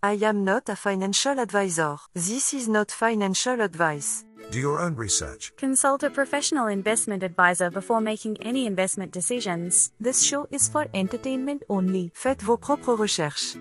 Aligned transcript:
I 0.00 0.12
am 0.22 0.44
not 0.44 0.68
a 0.68 0.76
financial 0.76 1.40
advisor. 1.40 1.96
This 2.14 2.54
is 2.54 2.68
not 2.68 2.92
financial 2.92 3.60
advice. 3.60 4.24
Do 4.52 4.60
your 4.60 4.78
own 4.78 4.94
research. 4.94 5.52
Consult 5.56 6.04
a 6.04 6.10
professional 6.10 6.68
investment 6.68 7.24
advisor 7.24 7.68
before 7.68 8.00
making 8.00 8.36
any 8.40 8.64
investment 8.66 9.10
decisions. 9.10 9.90
This 9.98 10.22
show 10.22 10.46
is 10.52 10.68
for 10.68 10.86
entertainment 10.94 11.64
only. 11.68 12.12
Faites 12.14 12.42
vos 12.42 12.58
propres 12.60 13.00
recherches. 13.00 13.58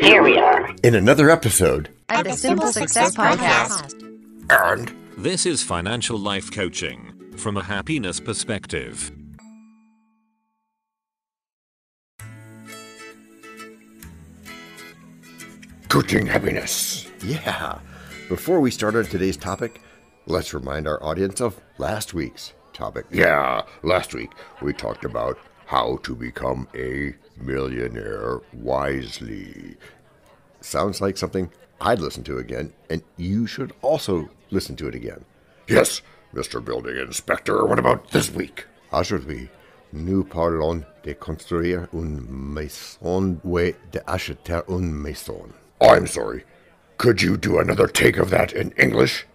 Here 0.00 0.20
we 0.20 0.36
are. 0.36 0.74
In 0.82 0.96
another 0.96 1.30
episode, 1.30 1.90
of 2.08 2.24
the 2.24 2.32
Simple 2.32 2.72
Success 2.72 3.14
Podcast. 3.14 3.94
And 4.50 4.92
This 5.16 5.46
is 5.46 5.62
financial 5.62 6.18
life 6.18 6.50
coaching 6.50 7.14
from 7.36 7.56
a 7.56 7.62
happiness 7.62 8.18
perspective. 8.18 9.12
Coaching 15.88 16.26
happiness. 16.26 17.06
yeah. 17.22 17.78
Before 18.28 18.60
we 18.60 18.70
start 18.70 18.96
on 18.96 19.04
today's 19.04 19.36
topic, 19.36 19.80
let's 20.26 20.52
remind 20.52 20.88
our 20.88 21.02
audience 21.02 21.40
of 21.40 21.60
last 21.78 22.12
week's 22.12 22.54
topic. 22.72 23.06
Yeah, 23.10 23.62
last 23.82 24.14
week 24.14 24.30
we 24.60 24.72
talked 24.72 25.04
about 25.04 25.38
how 25.66 25.98
to 26.02 26.14
become 26.14 26.68
a 26.74 27.14
millionaire 27.40 28.40
wisely. 28.52 29.76
Sounds 30.60 31.00
like 31.00 31.16
something 31.16 31.50
I'd 31.80 32.00
listen 32.00 32.24
to 32.24 32.38
again, 32.38 32.72
and 32.90 33.02
you 33.16 33.46
should 33.46 33.72
also 33.82 34.28
listen 34.50 34.76
to 34.76 34.88
it 34.88 34.94
again. 34.94 35.24
Yes, 35.68 36.02
Mr. 36.34 36.64
Building 36.64 36.96
Inspector, 36.96 37.64
what 37.66 37.78
about 37.78 38.10
this 38.10 38.30
week? 38.30 38.66
Aujourd'hui, 38.92 39.48
nous 39.92 40.24
parlons 40.24 40.84
de 41.02 41.14
construire 41.14 41.88
une 41.92 42.26
maison 42.54 43.40
ou 43.44 43.72
de 43.92 44.00
acheter 44.06 44.62
une 44.68 44.92
maison. 45.02 45.52
I'm 45.80 46.06
sorry. 46.06 46.44
Could 46.98 47.22
you 47.22 47.36
do 47.36 47.58
another 47.58 47.86
take 47.86 48.16
of 48.16 48.30
that 48.30 48.52
in 48.52 48.72
English? 48.72 49.26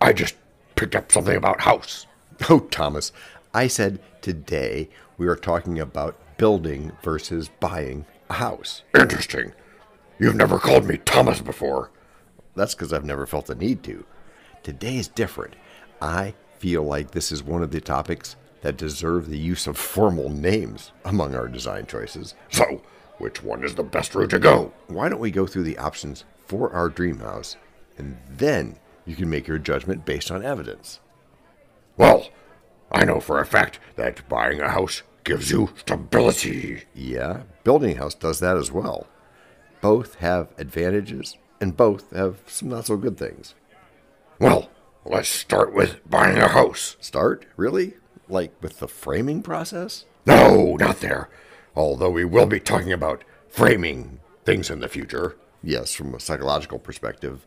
I 0.00 0.12
just 0.12 0.36
picked 0.76 0.94
up 0.94 1.10
something 1.10 1.36
about 1.36 1.62
house. 1.62 2.06
Oh, 2.48 2.60
Thomas, 2.60 3.10
I 3.52 3.66
said 3.66 3.98
today 4.22 4.88
we 5.16 5.26
are 5.26 5.34
talking 5.34 5.80
about 5.80 6.16
building 6.38 6.92
versus 7.02 7.50
buying 7.58 8.06
a 8.30 8.34
house. 8.34 8.84
Interesting. 8.94 9.52
You've 10.20 10.36
never 10.36 10.60
called 10.60 10.86
me 10.86 10.98
Thomas 10.98 11.40
before. 11.40 11.90
That's 12.54 12.76
because 12.76 12.92
I've 12.92 13.04
never 13.04 13.26
felt 13.26 13.46
the 13.46 13.56
need 13.56 13.82
to. 13.84 14.04
Today 14.62 14.96
is 14.98 15.08
different. 15.08 15.54
I 16.00 16.34
feel 16.58 16.84
like 16.84 17.10
this 17.10 17.32
is 17.32 17.42
one 17.42 17.62
of 17.64 17.72
the 17.72 17.80
topics 17.80 18.36
that 18.60 18.76
deserve 18.76 19.28
the 19.28 19.38
use 19.38 19.66
of 19.66 19.76
formal 19.76 20.28
names 20.28 20.92
among 21.04 21.34
our 21.34 21.48
design 21.48 21.86
choices. 21.86 22.34
So, 22.50 22.82
which 23.18 23.42
one 23.42 23.64
is 23.64 23.74
the 23.74 23.82
best 23.82 24.14
route 24.14 24.30
to 24.30 24.38
go? 24.38 24.72
Why 24.86 25.08
don't 25.08 25.20
we 25.20 25.30
go 25.30 25.46
through 25.46 25.64
the 25.64 25.78
options 25.78 26.24
for 26.46 26.72
our 26.72 26.88
dream 26.88 27.18
house, 27.18 27.56
and 27.96 28.16
then 28.28 28.78
you 29.04 29.16
can 29.16 29.28
make 29.28 29.46
your 29.46 29.58
judgment 29.58 30.04
based 30.04 30.30
on 30.30 30.44
evidence. 30.44 31.00
Well, 31.96 32.28
I 32.90 33.04
know 33.04 33.20
for 33.20 33.40
a 33.40 33.46
fact 33.46 33.80
that 33.96 34.28
buying 34.28 34.60
a 34.60 34.70
house 34.70 35.02
gives 35.24 35.50
you 35.50 35.70
stability. 35.76 36.84
Yeah, 36.94 37.42
building 37.64 37.96
a 37.96 37.98
house 37.98 38.14
does 38.14 38.40
that 38.40 38.56
as 38.56 38.72
well. 38.72 39.06
Both 39.80 40.16
have 40.16 40.52
advantages, 40.58 41.36
and 41.60 41.76
both 41.76 42.10
have 42.12 42.38
some 42.46 42.68
not 42.68 42.86
so 42.86 42.96
good 42.96 43.18
things. 43.18 43.54
Well, 44.38 44.70
let's 45.04 45.28
start 45.28 45.74
with 45.74 46.08
buying 46.08 46.38
a 46.38 46.48
house. 46.48 46.96
Start? 47.00 47.46
Really? 47.56 47.94
Like 48.28 48.54
with 48.62 48.78
the 48.78 48.88
framing 48.88 49.42
process? 49.42 50.04
No, 50.26 50.76
not 50.76 51.00
there. 51.00 51.28
Although 51.78 52.10
we 52.10 52.24
will 52.24 52.46
be 52.46 52.58
talking 52.58 52.92
about 52.92 53.22
framing 53.48 54.18
things 54.44 54.68
in 54.68 54.80
the 54.80 54.88
future. 54.88 55.36
Yes, 55.62 55.94
from 55.94 56.12
a 56.12 56.18
psychological 56.18 56.80
perspective. 56.80 57.46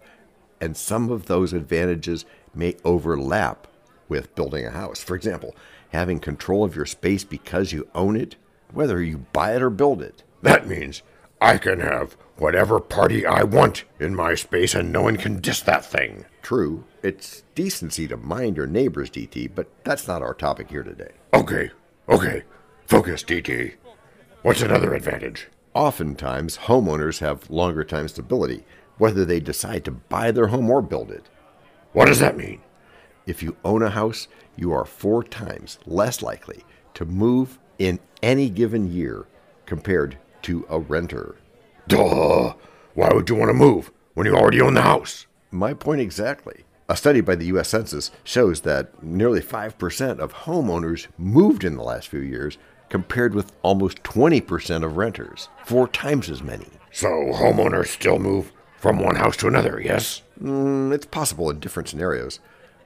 And 0.62 0.78
some 0.78 1.12
of 1.12 1.26
those 1.26 1.52
advantages 1.52 2.24
may 2.56 2.78
overlap 2.86 3.68
with 4.08 4.34
building 4.34 4.66
a 4.66 4.72
house. 4.72 5.02
For 5.02 5.18
example, 5.18 5.54
having 5.90 6.22
control 6.22 6.64
of 6.64 6.78
your 6.78 6.86
space 6.86 7.26
because 7.26 7.74
you 7.74 7.90
own 7.94 8.16
it, 8.16 8.38
whether 8.72 9.02
you 9.04 9.26
buy 9.34 9.54
it 9.54 9.62
or 9.62 9.70
build 9.70 10.02
it. 10.02 10.24
That 10.42 10.66
means 10.66 11.02
I 11.42 11.58
can 11.58 11.82
have 11.82 12.16
whatever 12.38 12.80
party 12.80 13.26
I 13.26 13.44
want 13.44 13.84
in 14.00 14.16
my 14.16 14.36
space 14.36 14.74
and 14.74 14.94
no 14.94 15.02
one 15.02 15.18
can 15.18 15.42
diss 15.42 15.60
that 15.64 15.84
thing. 15.84 16.24
True, 16.42 16.86
it's 17.04 17.44
decency 17.54 18.08
to 18.08 18.16
mind 18.16 18.56
your 18.56 18.68
neighbors, 18.68 19.10
DT, 19.10 19.52
but 19.54 19.68
that's 19.84 20.08
not 20.08 20.22
our 20.22 20.34
topic 20.34 20.70
here 20.70 20.84
today. 20.84 21.12
Okay, 21.34 21.72
okay. 22.08 22.44
Focus, 22.86 23.24
DT. 23.24 23.74
What's 24.44 24.64
another 24.64 24.96
advantage? 24.96 25.50
Oftentimes, 25.76 26.58
homeowners 26.58 27.20
have 27.20 27.48
longer 27.52 27.84
time 27.84 28.08
stability, 28.08 28.64
whether 28.98 29.24
they 29.24 29.40
decide 29.40 29.86
to 29.86 29.92
buy 29.92 30.32
their 30.32 30.48
home 30.48 30.68
or 30.68 30.82
build 30.82 31.12
it. 31.12 31.30
What 31.94 32.08
does 32.08 32.18
that 32.22 32.38
mean? 32.38 32.60
If 33.28 33.44
you 33.44 33.56
own 33.64 33.84
a 33.84 33.92
house, 33.92 34.28
you 34.56 34.72
are 34.72 34.84
four 34.84 35.24
times 35.24 35.78
less 35.86 36.24
likely 36.24 36.64
to 36.96 37.06
move 37.06 37.60
in 37.78 38.00
any 38.24 38.50
given 38.50 38.92
year 38.92 39.28
compared 39.68 40.18
to 40.42 40.66
a 40.70 40.80
renter. 40.80 41.36
Duh. 41.88 42.56
Why 42.96 43.14
would 43.14 43.30
you 43.30 43.36
want 43.36 43.50
to 43.50 43.54
move 43.54 43.92
when 44.16 44.26
you 44.26 44.36
already 44.36 44.60
own 44.60 44.74
the 44.74 44.82
house? 44.82 45.28
My 45.52 45.76
point 45.76 46.02
exactly. 46.02 46.64
A 46.90 46.98
study 46.98 47.22
by 47.22 47.36
the 47.36 47.46
U.S. 47.46 47.70
Census 47.70 48.10
shows 48.24 48.62
that 48.62 49.04
nearly 49.04 49.40
5% 49.40 50.20
of 50.20 50.34
homeowners 50.34 51.08
moved 51.18 51.64
in 51.64 51.76
the 51.76 51.84
last 51.84 52.08
few 52.08 52.20
years, 52.20 52.58
compared 52.92 53.34
with 53.34 53.54
almost 53.64 54.04
20% 54.04 54.84
of 54.84 54.98
renters, 54.98 55.48
four 55.64 55.88
times 55.88 56.30
as 56.30 56.44
many. 56.44 56.68
So 56.92 57.08
homeowners 57.08 57.88
still 57.88 58.20
move 58.20 58.52
from 58.78 59.00
one 59.00 59.16
house 59.16 59.38
to 59.38 59.48
another, 59.48 59.80
yes? 59.80 60.24
Mm, 60.44 60.92
it's 60.92 61.06
possible 61.06 61.50
in 61.50 61.62
different 61.62 61.88
scenarios. 61.88 62.42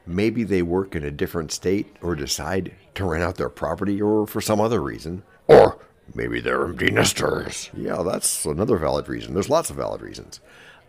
Maybe 0.05 0.43
they 0.43 0.61
work 0.61 0.95
in 0.95 1.03
a 1.03 1.09
different 1.09 1.51
state 1.51 1.97
or 2.03 2.13
decide 2.13 2.75
to 2.93 3.03
rent 3.03 3.23
out 3.23 3.37
their 3.37 3.49
property 3.49 3.99
or 3.99 4.27
for 4.27 4.41
some 4.41 4.61
other 4.61 4.79
reason. 4.79 5.23
Or 5.47 5.79
maybe 6.13 6.39
they're 6.39 6.65
empty 6.65 6.91
nesters. 6.91 7.71
Yeah, 7.75 8.03
that's 8.03 8.45
another 8.45 8.77
valid 8.77 9.09
reason. 9.09 9.33
There's 9.33 9.49
lots 9.49 9.71
of 9.71 9.77
valid 9.77 10.03
reasons. 10.03 10.39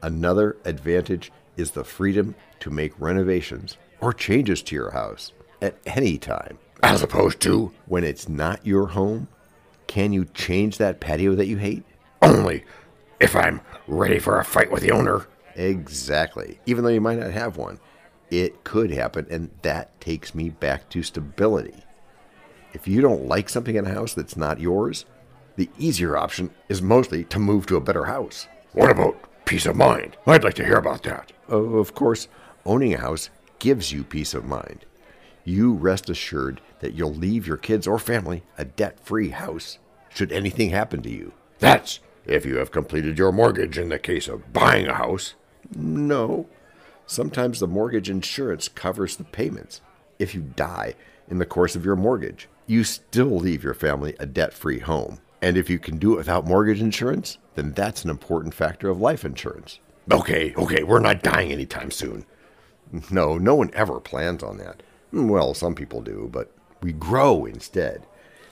Another 0.03 0.59
advantage 0.67 1.33
is 1.57 1.71
the 1.71 1.85
freedom 1.85 2.35
to 2.61 2.71
make 2.71 2.93
renovations 3.01 3.79
or 3.99 4.13
changes 4.13 4.63
to 4.65 4.75
your 4.75 4.91
house 4.91 5.33
at 5.63 5.79
any 5.87 6.19
time. 6.19 6.59
As 6.83 7.03
opposed 7.03 7.41
to 7.41 7.73
When 7.87 8.05
it's 8.05 8.29
not 8.29 8.67
your 8.67 8.89
home, 8.89 9.29
can 9.87 10.13
you 10.13 10.25
change 10.27 10.79
that 10.79 11.01
patio 11.01 11.35
that 11.35 11.47
you 11.47 11.57
hate? 11.59 11.85
only 12.23 12.65
if 13.21 13.37
I'm 13.37 13.61
ready 13.87 14.19
for 14.19 14.39
a 14.39 14.45
fight 14.45 14.71
with 14.71 14.83
the 14.83 14.91
owner. 14.91 15.27
Exactly. 15.55 16.59
Even 16.67 16.83
though 16.85 16.91
you 16.91 17.01
might 17.01 17.19
not 17.19 17.31
have 17.31 17.57
one, 17.57 17.79
it 18.31 18.65
could 18.65 18.91
happen, 18.91 19.27
and 19.31 19.51
that 19.63 19.99
takes 20.01 20.35
me 20.35 20.51
back 20.51 20.89
to 20.91 21.03
stability. 21.03 21.85
If 22.73 22.89
you 22.89 23.01
don't 23.01 23.27
like 23.27 23.49
something 23.49 23.77
in 23.77 23.87
a 23.87 23.95
house 23.95 24.13
that's 24.13 24.37
not 24.37 24.61
yours, 24.61 25.05
the 25.57 25.71
easier 25.79 26.17
option 26.17 26.51
is 26.69 26.83
mostly 26.83 27.25
to 27.25 27.39
move 27.39 27.67
to 27.67 27.77
a 27.77 27.81
better 27.81 28.05
house. 28.05 28.49
What 28.73 28.91
about 28.91 29.17
peace 29.47 29.67
of 29.67 29.77
mind? 29.77 30.17
I'd 30.27 30.45
like 30.45 30.55
to 30.55 30.65
hear 30.65 30.77
about 30.77 31.03
that. 31.05 31.33
Of 31.49 31.95
course, 31.95 32.29
owning 32.67 32.93
a 32.93 32.99
house 32.99 33.31
gives 33.59 33.93
you 33.93 34.05
peace 34.05 34.35
of 34.35 34.45
mind. 34.45 34.85
You 35.47 35.75
rest 35.75 36.11
assured 36.11 36.61
that 36.81 36.95
you'll 36.95 37.15
leave 37.15 37.47
your 37.47 37.57
kids 37.57 37.87
or 37.87 38.01
family 38.01 38.43
a 38.59 38.65
debt 38.65 38.99
free 38.99 39.29
house 39.29 39.79
should 40.09 40.33
anything 40.33 40.71
happen 40.71 41.03
to 41.03 41.09
you. 41.09 41.35
That's 41.61 42.01
if 42.25 42.45
you 42.45 42.57
have 42.57 42.73
completed 42.73 43.17
your 43.17 43.31
mortgage 43.31 43.79
in 43.79 43.89
the 43.89 44.01
case 44.01 44.27
of 44.27 44.53
buying 44.53 44.89
a 44.89 44.95
house. 44.95 45.35
No. 45.73 46.49
Sometimes 47.07 47.61
the 47.61 47.69
mortgage 47.69 48.11
insurance 48.11 48.67
covers 48.67 49.15
the 49.15 49.23
payments. 49.23 49.81
If 50.19 50.35
you 50.35 50.41
die 50.41 50.95
in 51.29 51.39
the 51.39 51.47
course 51.47 51.77
of 51.77 51.85
your 51.85 51.95
mortgage, 51.95 52.49
you 52.67 52.83
still 52.83 53.39
leave 53.39 53.63
your 53.63 53.75
family 53.75 54.17
a 54.19 54.27
debt 54.27 54.53
free 54.53 54.81
home. 54.81 55.21
And 55.41 55.57
if 55.57 55.71
you 55.71 55.79
can 55.79 55.99
do 55.99 56.15
it 56.15 56.17
without 56.17 56.45
mortgage 56.45 56.81
insurance, 56.81 57.39
then 57.55 57.71
that's 57.71 58.03
an 58.03 58.11
important 58.11 58.53
factor 58.53 58.89
of 58.89 59.01
life 59.01 59.25
insurance. 59.25 59.79
Okay, 60.11 60.53
okay, 60.57 60.83
we're 60.83 60.99
not 60.99 61.23
dying 61.23 61.53
anytime 61.53 61.93
soon. 61.93 62.27
No, 63.13 63.39
no 63.39 63.55
one 63.55 63.71
ever 63.75 64.01
plans 64.01 64.43
on 64.43 64.59
that. 64.59 64.83
Mm, 65.13 65.29
well, 65.29 65.55
some 65.55 65.75
people 65.75 66.01
do, 66.01 66.29
but 66.33 66.51
we 66.83 66.93
grow 66.93 67.45
instead. 67.45 68.07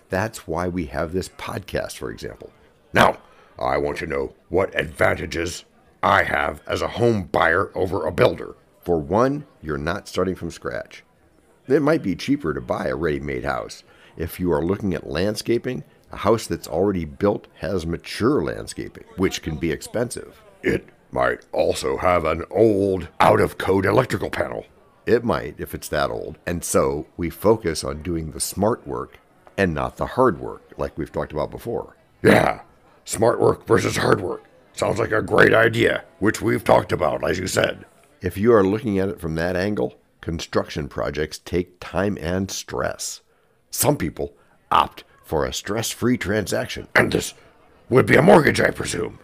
That's 0.09 0.47
why 0.47 0.69
we 0.69 0.87
have 0.87 1.13
this 1.13 1.29
podcast, 1.29 1.93
for 1.97 2.11
example. 2.11 2.51
Now, 2.93 3.19
I 3.59 3.79
want 3.79 3.99
to 3.99 4.07
know 4.07 4.35
what 4.49 4.79
advantages 4.79 5.65
I 6.03 6.25
have 6.25 6.63
as 6.67 6.83
a 6.83 6.89
home 6.89 7.25
buyer 7.25 7.71
over 7.75 8.07
a 8.07 8.13
builder. 8.13 8.57
For 8.83 8.99
one, 8.99 9.47
you're 9.63 9.79
not 9.79 10.09
starting 10.09 10.35
from 10.35 10.51
scratch. 10.51 11.03
It 11.67 11.81
might 11.81 12.03
be 12.03 12.15
cheaper 12.15 12.53
to 12.53 12.61
buy 12.61 12.87
a 12.87 12.97
ready 12.97 13.21
made 13.21 13.45
house. 13.45 13.83
If 14.17 14.39
you 14.39 14.53
are 14.53 14.65
looking 14.65 14.95
at 14.95 15.09
landscaping, 15.09 15.83
a 16.13 16.19
house 16.19 16.47
that's 16.47 16.69
already 16.69 17.05
built 17.05 17.47
has 17.57 17.87
mature 17.87 18.43
landscaping, 18.43 19.05
which 19.17 19.43
can 19.43 19.57
be 19.57 19.73
expensive. 19.73 20.43
It 20.63 20.89
might 21.11 21.45
also 21.53 21.97
have 21.97 22.25
an 22.25 22.45
old, 22.51 23.09
out 23.21 23.41
of 23.41 23.59
code 23.59 23.87
electrical 23.87 24.31
panel. 24.31 24.67
It 25.07 25.25
might 25.25 25.57
if 25.59 25.75
it's 25.75 25.89
that 25.89 26.11
old. 26.11 26.39
And 26.47 26.65
so 26.65 27.07
we 27.17 27.31
focus 27.31 27.85
on 27.85 28.03
doing 28.03 28.31
the 28.31 28.41
smart 28.41 28.87
work 28.87 29.19
and 29.57 29.75
not 29.75 29.97
the 29.97 30.07
hard 30.07 30.41
work, 30.41 30.63
like 30.77 30.97
we've 30.97 31.13
talked 31.13 31.33
about 31.33 31.51
before. 31.51 31.97
Yeah, 32.23 32.63
smart 33.05 33.39
work 33.39 33.67
versus 33.67 33.97
hard 33.97 34.21
work. 34.21 34.45
Sounds 34.73 34.99
like 34.99 35.13
a 35.13 35.23
great 35.23 35.55
idea, 35.55 36.05
which 36.19 36.43
we've 36.43 36.65
talked 36.65 36.91
about, 36.91 37.29
as 37.29 37.39
you 37.39 37.47
said. 37.47 37.85
If 38.21 38.37
you 38.37 38.53
are 38.53 38.65
looking 38.65 38.99
at 38.99 39.09
it 39.09 39.21
from 39.21 39.35
that 39.37 39.55
angle, 39.55 39.95
construction 40.21 40.89
projects 40.89 41.39
take 41.39 41.79
time 41.79 42.19
and 42.21 42.51
stress. 42.51 43.21
Some 43.71 43.97
people 43.97 44.35
opt 44.71 45.05
for 45.23 45.45
a 45.45 45.53
stress 45.53 45.91
free 45.91 46.17
transaction. 46.17 46.89
And 46.95 47.13
this 47.13 47.35
would 47.89 48.07
be 48.07 48.17
a 48.17 48.23
mortgage, 48.23 48.61
I 48.61 48.71
presume. 48.71 49.19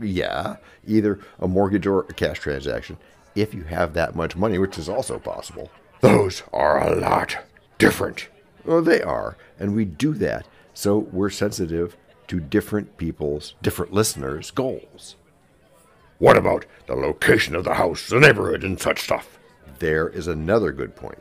Yeah, 0.00 0.56
either 0.86 1.18
a 1.38 1.48
mortgage 1.48 1.86
or 1.86 2.00
a 2.02 2.12
cash 2.12 2.40
transaction, 2.40 2.98
if 3.34 3.54
you 3.54 3.64
have 3.64 3.94
that 3.94 4.14
much 4.14 4.36
money, 4.36 4.58
which 4.58 4.78
is 4.78 4.88
also 4.88 5.18
possible. 5.18 5.70
Those 6.00 6.42
are 6.52 6.82
a 6.82 6.98
lot 6.98 7.38
different. 7.78 8.28
Well, 8.64 8.82
they 8.82 9.02
are, 9.02 9.36
and 9.58 9.74
we 9.74 9.84
do 9.84 10.14
that 10.14 10.46
so 10.80 10.96
we're 10.96 11.28
sensitive 11.28 11.94
to 12.28 12.40
different 12.40 12.96
people's, 12.96 13.54
different 13.60 13.92
listeners' 13.92 14.50
goals. 14.50 15.16
What 16.18 16.38
about 16.38 16.64
the 16.86 16.94
location 16.94 17.54
of 17.54 17.64
the 17.64 17.74
house, 17.74 18.08
the 18.08 18.18
neighborhood, 18.18 18.64
and 18.64 18.80
such 18.80 19.00
stuff? 19.00 19.38
There 19.78 20.08
is 20.08 20.26
another 20.26 20.72
good 20.72 20.96
point. 20.96 21.20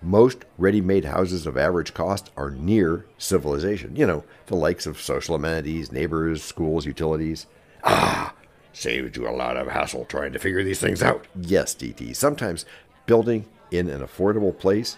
Most 0.00 0.44
ready 0.58 0.80
made 0.80 1.04
houses 1.04 1.46
of 1.46 1.56
average 1.56 1.94
cost 1.94 2.32
are 2.36 2.50
near 2.50 3.06
civilization. 3.18 3.94
You 3.94 4.06
know, 4.06 4.24
the 4.46 4.56
likes 4.56 4.86
of 4.86 5.00
social 5.00 5.36
amenities, 5.36 5.92
neighbors, 5.92 6.42
schools, 6.42 6.84
utilities. 6.84 7.46
Ah, 7.84 8.34
saves 8.72 9.16
you 9.16 9.28
a 9.28 9.30
lot 9.30 9.56
of 9.56 9.68
hassle 9.68 10.04
trying 10.04 10.32
to 10.32 10.38
figure 10.38 10.62
these 10.62 10.80
things 10.80 11.02
out. 11.02 11.26
Yes, 11.34 11.74
DT. 11.74 12.14
Sometimes 12.16 12.64
building 13.06 13.46
in 13.70 13.88
an 13.88 14.00
affordable 14.00 14.56
place 14.56 14.96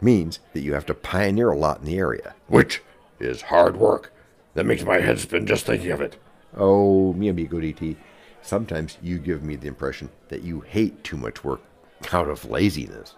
means 0.00 0.38
that 0.52 0.60
you 0.60 0.74
have 0.74 0.86
to 0.86 0.94
pioneer 0.94 1.50
a 1.50 1.58
lot 1.58 1.80
in 1.80 1.84
the 1.84 1.98
area. 1.98 2.34
Which 2.46 2.82
is 3.18 3.42
hard 3.42 3.76
work. 3.76 4.12
That 4.54 4.66
makes 4.66 4.84
my 4.84 5.00
head 5.00 5.20
spin 5.20 5.46
just 5.46 5.66
thinking 5.66 5.90
of 5.90 6.00
it. 6.00 6.16
Oh, 6.56 7.12
mi 7.12 7.28
amigo 7.28 7.60
DT. 7.60 7.96
Sometimes 8.42 8.98
you 9.02 9.18
give 9.18 9.42
me 9.42 9.56
the 9.56 9.68
impression 9.68 10.10
that 10.28 10.42
you 10.42 10.60
hate 10.60 11.04
too 11.04 11.16
much 11.16 11.44
work 11.44 11.60
out 12.12 12.28
of 12.28 12.44
laziness. 12.50 13.14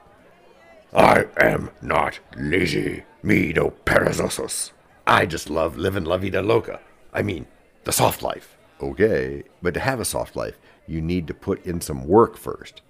I 0.93 1.27
am 1.39 1.71
not 1.81 2.19
lazy. 2.37 3.05
Me 3.23 3.53
no 3.53 3.71
perezosos. 3.87 4.73
I 5.07 5.27
just 5.27 5.49
love 5.49 5.79
living 5.79 6.05
la 6.05 6.19
vida 6.19 6.43
loca. 6.43 6.81
I 7.13 7.23
mean, 7.23 7.47
the 7.85 7.93
soft 7.93 8.23
life. 8.23 8.57
Okay, 8.83 9.45
but 9.63 9.75
to 9.75 9.81
have 9.81 10.01
a 10.01 10.05
soft 10.05 10.35
life, 10.35 10.59
you 10.89 11.01
need 11.01 11.29
to 11.29 11.35
put 11.35 11.65
in 11.65 11.81
some 11.81 12.05
work 12.05 12.37
first. 12.37 12.83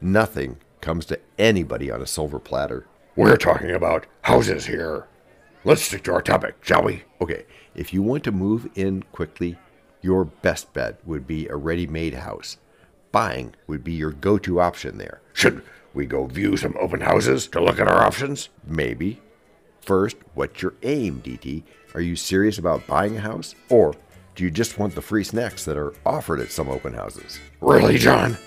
Nothing 0.00 0.58
comes 0.80 1.06
to 1.06 1.20
anybody 1.38 1.92
on 1.92 2.02
a 2.02 2.06
silver 2.06 2.40
platter. 2.40 2.86
We're 3.14 3.36
talking 3.36 3.70
about 3.70 4.06
houses 4.22 4.66
here. 4.66 5.06
Let's 5.64 5.82
stick 5.82 6.02
to 6.04 6.12
our 6.12 6.22
topic, 6.22 6.56
shall 6.62 6.82
we? 6.82 7.04
Okay, 7.20 7.46
if 7.76 7.94
you 7.94 8.02
want 8.02 8.24
to 8.24 8.32
move 8.32 8.68
in 8.74 9.04
quickly, 9.12 9.56
your 10.02 10.24
best 10.24 10.72
bet 10.72 10.98
would 11.06 11.26
be 11.26 11.46
a 11.46 11.56
ready 11.56 11.86
made 11.86 12.14
house. 12.14 12.58
Buying 13.12 13.54
would 13.68 13.84
be 13.84 13.92
your 13.92 14.10
go 14.10 14.38
to 14.38 14.60
option 14.60 14.98
there. 14.98 15.20
Should 15.34 15.62
we 15.94 16.06
go 16.06 16.26
view 16.26 16.56
some 16.56 16.76
open 16.80 17.00
houses 17.00 17.46
to 17.48 17.60
look 17.60 17.78
at 17.78 17.86
our 17.86 18.02
options? 18.02 18.48
Maybe. 18.66 19.20
First, 19.80 20.16
what's 20.34 20.62
your 20.62 20.74
aim, 20.82 21.22
DT? 21.24 21.62
Are 21.94 22.00
you 22.00 22.16
serious 22.16 22.58
about 22.58 22.86
buying 22.88 23.16
a 23.16 23.20
house? 23.20 23.54
Or 23.68 23.94
do 24.38 24.44
you 24.44 24.52
just 24.52 24.78
want 24.78 24.94
the 24.94 25.02
free 25.02 25.24
snacks 25.24 25.64
that 25.64 25.76
are 25.76 25.92
offered 26.06 26.38
at 26.38 26.52
some 26.52 26.68
open 26.68 26.94
houses? 26.94 27.40
Really, 27.60 27.98
John? 27.98 28.38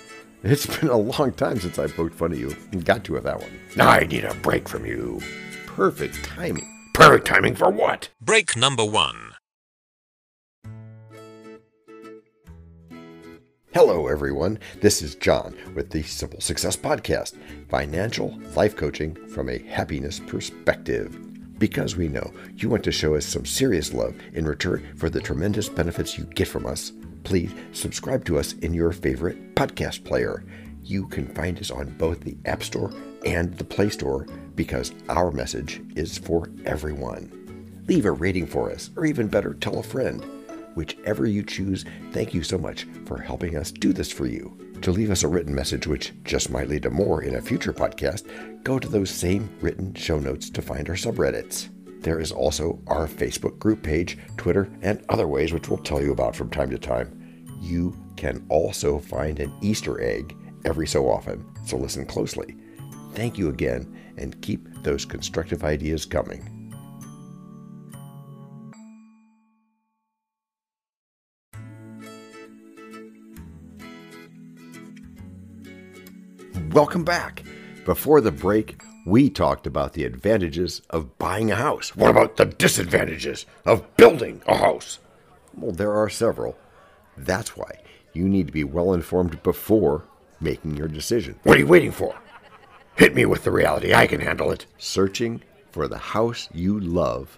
It's 0.42 0.66
been 0.66 0.88
a 0.88 0.96
long 0.96 1.34
time 1.34 1.60
since 1.60 1.78
I 1.78 1.88
poked 1.88 2.16
fun 2.16 2.32
at 2.32 2.38
you 2.38 2.56
and 2.72 2.86
got 2.86 3.04
to 3.04 3.14
with 3.14 3.26
that 3.26 3.42
one. 3.42 3.52
Now 3.76 3.90
I 3.90 4.06
need 4.06 4.24
a 4.24 4.34
break 4.36 4.70
from 4.70 4.86
you. 4.86 5.20
Perfect 5.66 6.24
timing. 6.24 6.66
Perfect 6.94 7.28
timing 7.28 7.56
for 7.56 7.70
what? 7.70 8.08
Break 8.22 8.56
number 8.56 8.86
one. 8.86 9.34
Hello, 13.74 14.08
everyone. 14.08 14.60
This 14.80 15.02
is 15.02 15.16
John 15.16 15.58
with 15.76 15.90
the 15.90 16.04
Simple 16.04 16.40
Success 16.40 16.78
Podcast 16.78 17.38
financial 17.68 18.40
life 18.56 18.78
coaching 18.78 19.16
from 19.28 19.50
a 19.50 19.58
happiness 19.58 20.22
perspective. 20.22 21.31
Because 21.62 21.96
we 21.96 22.08
know 22.08 22.34
you 22.56 22.70
want 22.70 22.84
to 22.86 22.92
show 22.92 23.14
us 23.14 23.24
some 23.24 23.46
serious 23.46 23.94
love 23.94 24.16
in 24.34 24.46
return 24.46 24.96
for 24.98 25.12
the 25.12 25.22
tremendous 25.22 25.70
benefits 25.70 26.18
you 26.18 26.24
get 26.24 26.48
from 26.48 26.66
us, 26.66 26.92
please 27.24 27.54
subscribe 27.72 28.26
to 28.26 28.40
us 28.40 28.54
in 28.54 28.74
your 28.74 28.92
favorite 28.92 29.54
podcast 29.54 30.04
player. 30.04 30.44
You 30.82 31.08
can 31.08 31.28
find 31.36 31.60
us 31.60 31.70
on 31.70 31.96
both 32.00 32.22
the 32.22 32.36
App 32.46 32.64
Store 32.64 32.92
and 33.28 33.56
the 33.60 33.64
Play 33.64 33.90
Store 33.90 34.26
because 34.56 34.92
our 35.08 35.30
message 35.30 35.84
is 35.96 36.18
for 36.18 36.50
everyone. 36.66 37.84
Leave 37.88 38.06
a 38.06 38.12
rating 38.12 38.48
for 38.48 38.72
us, 38.72 38.90
or 38.96 39.06
even 39.06 39.28
better, 39.28 39.54
tell 39.54 39.78
a 39.78 39.84
friend. 39.84 40.26
Whichever 40.74 41.28
you 41.28 41.44
choose, 41.44 41.86
thank 42.12 42.34
you 42.34 42.42
so 42.42 42.58
much 42.58 42.88
for 43.06 43.22
helping 43.22 43.56
us 43.56 43.72
do 43.72 43.94
this 43.94 44.12
for 44.12 44.26
you. 44.26 44.71
To 44.82 44.92
leave 44.92 45.12
us 45.12 45.22
a 45.22 45.28
written 45.28 45.54
message, 45.54 45.86
which 45.86 46.12
just 46.24 46.50
might 46.50 46.68
lead 46.68 46.84
to 46.84 46.90
more 46.90 47.22
in 47.22 47.36
a 47.36 47.42
future 47.42 47.72
podcast, 47.72 48.26
go 48.64 48.80
to 48.80 48.88
those 48.88 49.12
same 49.12 49.48
written 49.62 49.94
show 49.94 50.18
notes 50.18 50.50
to 50.50 50.62
find 50.62 50.90
our 50.90 50.96
subreddits. 50.96 51.70
There 52.02 52.20
is 52.20 52.32
also 52.32 52.82
our 52.88 53.08
Facebook 53.08 53.60
group 53.60 53.84
page, 53.84 54.18
Twitter, 54.38 54.72
and 54.82 55.06
other 55.10 55.28
ways 55.28 55.54
which 55.54 55.70
we'll 55.70 55.78
tell 55.78 56.02
you 56.02 56.12
about 56.12 56.36
from 56.36 56.50
time 56.50 56.72
to 56.72 56.80
time. 56.80 57.46
You 57.60 57.96
can 58.18 58.44
also 58.50 58.98
find 58.98 59.40
an 59.40 59.54
Easter 59.62 60.02
egg 60.02 60.36
every 60.66 60.88
so 60.88 61.08
often, 61.08 61.46
so 61.64 61.78
listen 61.78 62.08
closely. 62.08 62.58
Thank 63.14 63.38
you 63.38 63.50
again, 63.50 63.96
and 64.18 64.42
keep 64.42 64.68
those 64.82 65.06
constructive 65.06 65.64
ideas 65.64 66.06
coming. 66.06 66.61
Welcome 76.74 77.04
back. 77.04 77.44
Before 77.84 78.22
the 78.22 78.32
break, 78.32 78.82
we 79.06 79.30
talked 79.30 79.68
about 79.68 79.92
the 79.92 80.06
advantages 80.06 80.82
of 80.90 81.18
buying 81.18 81.52
a 81.52 81.56
house. 81.58 81.98
What 81.98 82.10
about 82.10 82.38
the 82.38 82.46
disadvantages 82.46 83.46
of 83.66 83.98
building 83.98 84.42
a 84.48 84.56
house? 84.56 85.00
Well, 85.54 85.74
there 85.74 85.92
are 85.92 86.08
several. 86.08 86.58
That's 87.18 87.58
why 87.58 87.82
you 88.14 88.30
need 88.30 88.48
to 88.48 88.54
be 88.54 88.64
well 88.64 88.94
informed 88.94 89.44
before 89.44 90.06
making 90.40 90.78
your 90.78 90.88
decision. 90.88 91.38
What 91.44 91.58
are 91.58 91.60
you 91.60 91.68
waiting 91.68 91.92
for? 91.92 92.16
Hit 92.96 93.16
me 93.16 93.26
with 93.26 93.44
the 93.44 93.52
reality. 93.52 93.94
I 93.94 94.08
can 94.08 94.22
handle 94.22 94.50
it. 94.50 94.66
Searching 94.78 95.42
for 95.72 95.90
the 95.90 95.98
house 95.98 96.48
you 96.54 96.80
love 96.80 97.38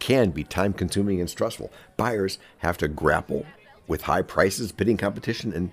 can 0.00 0.30
be 0.30 0.42
time 0.42 0.72
consuming 0.72 1.20
and 1.20 1.30
stressful. 1.30 1.72
Buyers 1.96 2.40
have 2.58 2.78
to 2.78 2.88
grapple 2.88 3.46
with 3.86 4.02
high 4.02 4.22
prices, 4.22 4.72
bidding 4.72 4.96
competition, 4.96 5.52
and 5.52 5.70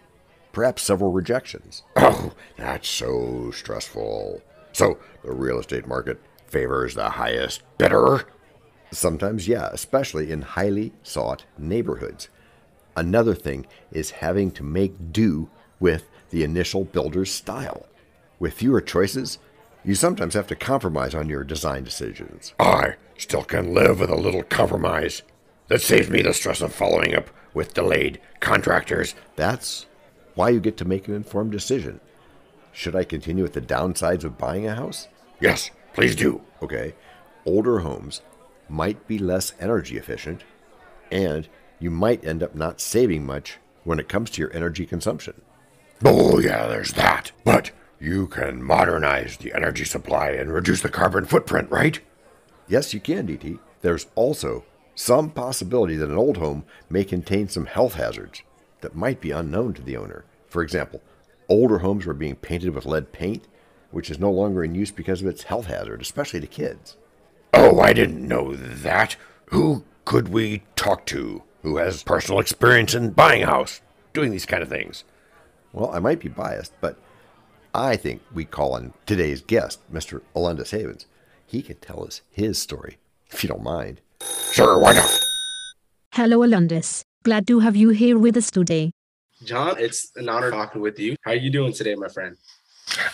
perhaps 0.51 0.83
several 0.83 1.11
rejections. 1.11 1.83
Oh, 1.95 2.33
that's 2.57 2.89
so 2.89 3.51
stressful. 3.51 4.41
So, 4.73 4.97
the 5.23 5.31
real 5.31 5.59
estate 5.59 5.87
market 5.87 6.19
favors 6.47 6.95
the 6.95 7.11
highest 7.11 7.63
bidder? 7.77 8.25
Sometimes, 8.91 9.47
yeah, 9.47 9.69
especially 9.71 10.31
in 10.31 10.41
highly 10.41 10.91
sought 11.03 11.45
neighborhoods. 11.57 12.29
Another 12.95 13.35
thing 13.35 13.67
is 13.91 14.11
having 14.11 14.51
to 14.51 14.63
make 14.63 15.11
do 15.11 15.49
with 15.79 16.09
the 16.31 16.43
initial 16.43 16.83
builder's 16.83 17.31
style. 17.31 17.85
With 18.39 18.53
fewer 18.53 18.81
choices, 18.81 19.39
you 19.83 19.95
sometimes 19.95 20.33
have 20.33 20.47
to 20.47 20.55
compromise 20.55 21.15
on 21.15 21.29
your 21.29 21.43
design 21.43 21.83
decisions. 21.83 22.53
I 22.59 22.95
still 23.17 23.43
can 23.43 23.73
live 23.73 23.99
with 23.99 24.09
a 24.09 24.15
little 24.15 24.43
compromise. 24.43 25.21
That 25.67 25.81
saves 25.81 26.09
me 26.09 26.21
the 26.21 26.33
stress 26.33 26.61
of 26.61 26.73
following 26.73 27.15
up 27.15 27.29
with 27.53 27.73
delayed 27.73 28.19
contractors. 28.39 29.15
That's 29.35 29.85
why 30.39 30.47
you 30.47 30.61
get 30.61 30.77
to 30.77 30.85
make 30.85 31.09
an 31.09 31.13
informed 31.13 31.51
decision. 31.51 31.99
Should 32.71 32.95
I 32.95 33.03
continue 33.03 33.43
with 33.43 33.51
the 33.51 33.59
downsides 33.59 34.23
of 34.23 34.37
buying 34.37 34.65
a 34.65 34.73
house? 34.73 35.09
Yes, 35.41 35.69
please 35.91 36.15
do. 36.15 36.41
Okay. 36.63 36.95
Older 37.45 37.79
homes 37.79 38.21
might 38.69 39.05
be 39.05 39.19
less 39.19 39.51
energy 39.59 39.97
efficient, 39.97 40.45
and 41.11 41.49
you 41.77 41.91
might 41.91 42.23
end 42.23 42.41
up 42.41 42.55
not 42.55 42.79
saving 42.79 43.25
much 43.25 43.57
when 43.83 43.99
it 43.99 44.07
comes 44.07 44.29
to 44.29 44.41
your 44.41 44.55
energy 44.55 44.85
consumption. 44.85 45.41
Oh, 46.05 46.39
yeah, 46.39 46.67
there's 46.67 46.93
that. 46.93 47.33
But 47.43 47.71
you 47.99 48.25
can 48.27 48.63
modernize 48.63 49.35
the 49.35 49.53
energy 49.53 49.83
supply 49.83 50.29
and 50.29 50.53
reduce 50.53 50.81
the 50.81 50.87
carbon 50.87 51.25
footprint, 51.25 51.69
right? 51.69 51.99
Yes, 52.65 52.93
you 52.93 53.01
can, 53.01 53.27
DT. 53.27 53.59
There's 53.81 54.07
also 54.15 54.63
some 54.95 55.31
possibility 55.31 55.97
that 55.97 56.09
an 56.09 56.15
old 56.15 56.37
home 56.37 56.63
may 56.89 57.03
contain 57.03 57.49
some 57.49 57.65
health 57.65 57.95
hazards 57.95 58.41
that 58.81 58.95
might 58.95 59.21
be 59.21 59.31
unknown 59.31 59.73
to 59.73 59.81
the 59.81 59.97
owner. 59.97 60.25
For 60.47 60.61
example, 60.61 61.01
older 61.47 61.79
homes 61.79 62.05
were 62.05 62.13
being 62.13 62.35
painted 62.35 62.73
with 62.73 62.85
lead 62.85 63.11
paint, 63.11 63.47
which 63.91 64.09
is 64.09 64.19
no 64.19 64.31
longer 64.31 64.63
in 64.63 64.75
use 64.75 64.91
because 64.91 65.21
of 65.21 65.27
its 65.27 65.43
health 65.43 65.65
hazard, 65.65 66.01
especially 66.01 66.39
to 66.39 66.47
kids. 66.47 66.97
Oh, 67.53 67.79
I 67.79 67.93
didn't 67.93 68.27
know 68.27 68.55
that. 68.55 69.15
Who 69.47 69.83
could 70.05 70.29
we 70.29 70.63
talk 70.75 71.05
to 71.07 71.43
who 71.63 71.77
has 71.77 72.03
personal 72.03 72.39
experience 72.39 72.93
in 72.93 73.11
buying 73.11 73.43
a 73.43 73.47
house, 73.47 73.81
doing 74.13 74.31
these 74.31 74.45
kind 74.45 74.63
of 74.63 74.69
things? 74.69 75.03
Well, 75.73 75.91
I 75.91 75.99
might 75.99 76.19
be 76.19 76.29
biased, 76.29 76.73
but 76.81 76.97
I 77.73 77.95
think 77.95 78.21
we 78.33 78.45
call 78.45 78.73
on 78.73 78.93
today's 79.05 79.41
guest, 79.41 79.79
Mr. 79.91 80.21
Alundis 80.35 80.71
Havens. 80.71 81.05
He 81.45 81.61
can 81.61 81.77
tell 81.77 82.03
us 82.03 82.21
his 82.29 82.59
story, 82.59 82.97
if 83.31 83.43
you 83.43 83.49
don't 83.49 83.63
mind. 83.63 84.01
Sure, 84.51 84.79
why 84.79 84.93
not? 84.93 85.19
Hello, 86.13 86.39
Alundis. 86.39 87.01
Glad 87.23 87.47
to 87.47 87.59
have 87.59 87.75
you 87.75 87.89
here 87.89 88.17
with 88.17 88.37
us 88.37 88.49
today. 88.49 88.91
John, 89.43 89.75
it's 89.77 90.11
an 90.15 90.29
honor 90.29 90.51
talking 90.51 90.81
with 90.81 90.97
you. 90.97 91.17
How 91.21 91.31
are 91.31 91.35
you 91.35 91.49
doing 91.49 91.73
today, 91.73 91.95
my 91.95 92.07
friend? 92.07 92.37